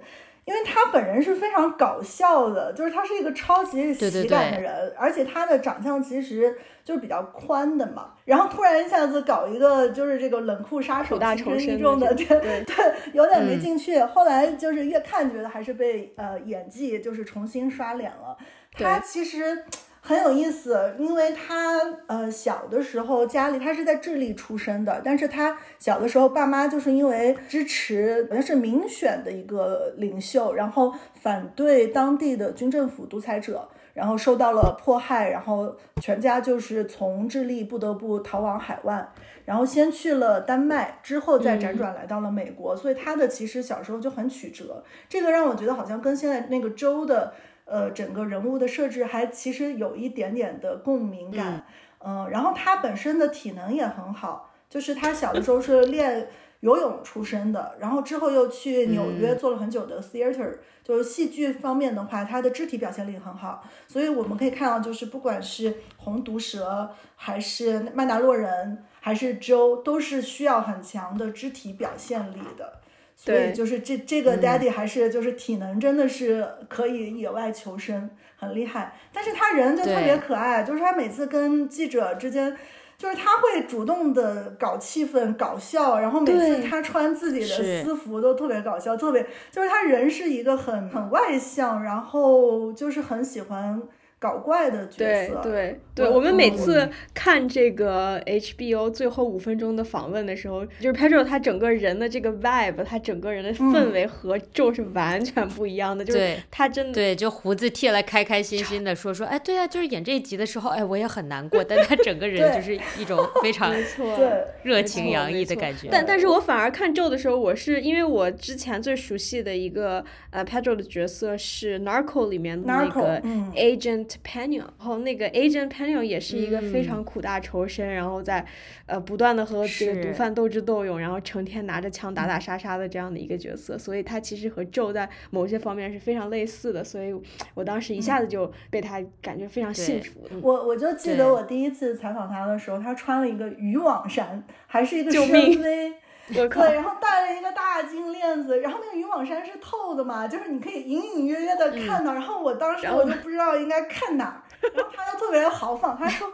[0.50, 8.14] 因为他本人是非常搞笑的，就是他是一个超级喜感的对人，而且他的长相其实就是比较宽的嘛。
[8.26, 14.00] 然后突然一下子搞一个就是这个冷酷杀手、情深仇深的意重的，这对对 对，有点没嗯进去。
[14.00, 18.36] 后来就是越看觉得还是被呃演技就是重新刷脸了。
[18.74, 19.66] 他其实
[20.10, 30.92] 很有意思，因为他呃小的时候家里他是在智利出生的，但是他小的时候爸妈就是因为支持好像是民选的一个领袖，然后
[31.22, 39.08] 反对当地的军政府独裁者，然后受到了迫害，然后全家就是从智利不得不逃往海外，
[39.46, 47.32] 然后先去了丹麦，之后再辗转来到了美国，所以他的其实小时候就很曲折，这个让我觉得好像跟现在那个州的。
[47.70, 51.66] 呃，整个人物的设置还其实有一点点的共鸣感，
[52.00, 56.30] 嗯，然后他本身的体能也很好，就是他小的时候是练
[56.62, 72.82] 游泳出身的，然后之后又去纽约做了很久的 theater，就是戏剧方面的话，他的肢体表现力很好，所以我们可以看到，就是不管是红毒蛇，还是曼达洛人，还是周，都是需要很强的肢体表现力的。
[73.22, 78.98] 所以就是这这个 daddy 还是就是体能真的是可以野外求生，很厉害。
[79.12, 82.56] 但是他人就特别可爱，就是他每次跟记者之间，
[82.98, 93.82] 就是他会主动的搞气氛、搞笑，然后每次他穿自己的私服都特别搞笑，特别就是他人是一个很很外向，然后就是很喜欢。
[94.20, 94.98] 搞怪的角
[95.28, 113.74] 色，对对对，我们每次看这个 HBO 最后五分钟的访问的时候，就是 Pedro 他整个人的这个 vibe，他整个人的氛围和 Joe 是完全不一样的，就是他真的对，就胡子剃了，开开心心的说说，哎，对啊，就是演这一集的时候，哎，我也很难过，但他整个人就是一种非常
[114.64, 115.88] 热情洋溢的感觉。
[115.90, 123.22] 但但是我反而看 Joe 的时候，我是因为我之前最熟悉的一个呃 Pedro 的角色是 Narco 里面的那个
[123.56, 124.09] Agent。
[124.18, 128.46] O 然后那个 Agent p a n i o 也是一个非常苦大仇深，然后在
[128.86, 137.14] 呃不断的和这个毒贩斗智斗勇，然后成天拿着枪打打杀杀的这样的一个角色，所以他其实和 Joe 在某些方面是非常类似的，所以
[137.54, 140.28] 我当时一下子就被他感觉非常幸福。
[140.42, 145.94] 我我就记得我第一次采访他的时候，他穿了一个渔网衫，还是一个深 V。
[146.50, 152.14] 对，然后戴了一个大金链子，然后那个渔网衫是透的嘛，就是你可以隐隐约约的看到。
[152.14, 156.32] 然后我当时我就不知道应该看哪，然后他就特别豪放，他说：“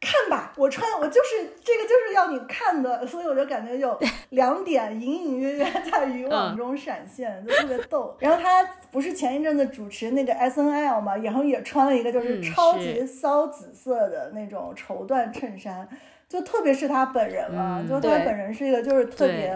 [0.00, 3.98] 看吧，我穿，我就是这个就是要你看的。”所以我就感觉有
[4.30, 8.16] 两点隐隐约约在渔网中闪现，就特别逗。
[8.20, 15.88] 然后他不是前一阵子主持那个 S N L 嘛，然后也穿了一个就是超级骚紫色的那种绸缎衬衫。
[16.28, 19.50] 就特别是他本人嘛，就他本人是一个就是特别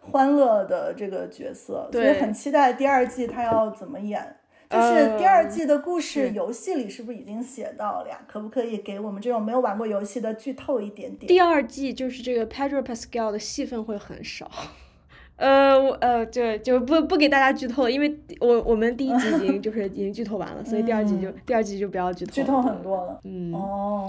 [0.00, 4.36] 欢乐的这个角色，所以很期待第二季他要怎么演。
[4.70, 8.18] 就是第二季的故事游戏里是不是已经写到了呀？
[8.26, 11.26] 可不可以给我们这种没有玩过游戏的剧透一点点？
[11.26, 14.50] 第二季就是这个 Pedro Pascal 的戏份会很少。
[15.36, 22.32] 呃，我呃，就就不不给大家剧透了，因为我我们第一集已经就是已经剧透完了，所以第二季就第二季就不要剧透。
[22.32, 24.06] 剧透很多了，嗯哦。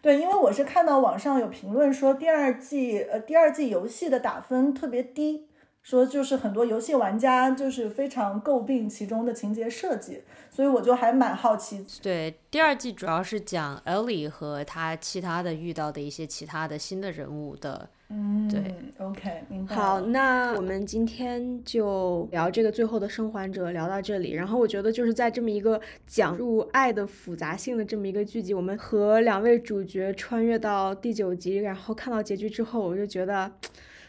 [0.00, 5.48] 对，因为我是看到网上有评论说第二季，呃，第二季游戏的打分特别低，
[5.82, 11.84] 说就是很多游戏玩家就是非常诟病其中的情节设计，所以我就还蛮好奇。
[12.00, 17.90] 对，第二季主要是讲 Ellie 和他其他的遇到的一些其他的新的人物的。
[18.10, 19.76] 嗯，对，OK，明白。
[19.76, 24.32] 好，那我们今天就聊这个最后的生还者，聊到这里。
[24.32, 33.52] 然后我觉得就是在这么一个讲述爱的复杂性的这么一个剧集，我们和两位主角穿越到第九集，然后看到结局之后，我就觉得。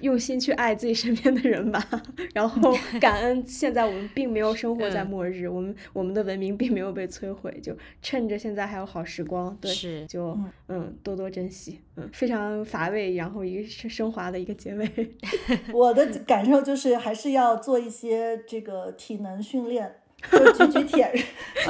[0.02, 1.84] 用心去爱自己身边的人吧，
[2.34, 10.38] 然后感恩现在我们并没有生活在末日，我们我们的文明并没有被摧毁，就趁着现在还有好时光，对，就
[10.68, 14.90] 嗯多多珍惜，嗯非常乏味，然后一个升华的一个结尾。
[15.74, 19.96] 我的感受就是还是要做一些这个体能训练。
[20.32, 21.12] 就举举铁、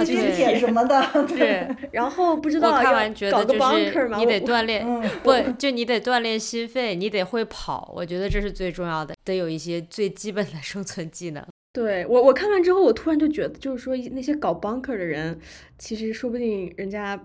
[0.06, 1.68] 举举铁什 么的， 对。
[1.91, 4.86] 然后不知道看完觉得就是你得锻炼，
[5.24, 11.45] 不就你得锻炼心肺，你得会跑，我觉得这是最重要的，得有一些最基本的生存技能。
[11.72, 15.39] 对我，我看完之后，我突然就觉得，就是说那些搞 bunker 的人，
[15.78, 17.18] 其实说不定人家，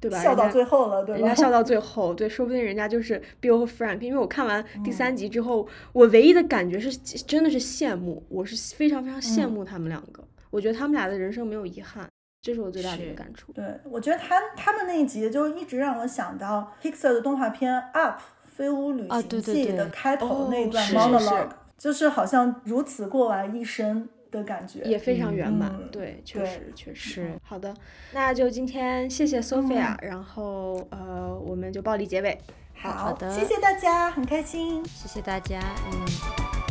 [0.00, 0.18] 对吧？
[0.20, 1.20] 笑到最后了，对吧？
[1.20, 4.00] 人家笑到最后，对，说不定人家就是 Bill 和 Frank。
[4.00, 6.92] 因为我看完第三集之后，我唯一的感觉是，
[7.24, 10.24] 真的是羡慕，我是非常非常羡慕他们两个。
[10.52, 12.06] 我觉得他们俩的人生没有遗憾，
[12.42, 13.50] 这是我最大的一个感触。
[13.52, 21.48] 对，我觉得他他们那一集就一直让我想到 Pixar 的动画片《Up 飞屋旅行记》的开头那段 monologue，
[21.78, 25.72] 就是好像如此过完一生的感觉，也非常圆满。
[25.90, 27.32] 对，确实确实。
[27.42, 27.74] 好的，
[28.12, 32.38] 那就今天谢谢 Sophia，然后呃，我们就暴力结尾。
[32.74, 36.61] 好好的，谢谢大家，很开心，谢谢大家，嗯。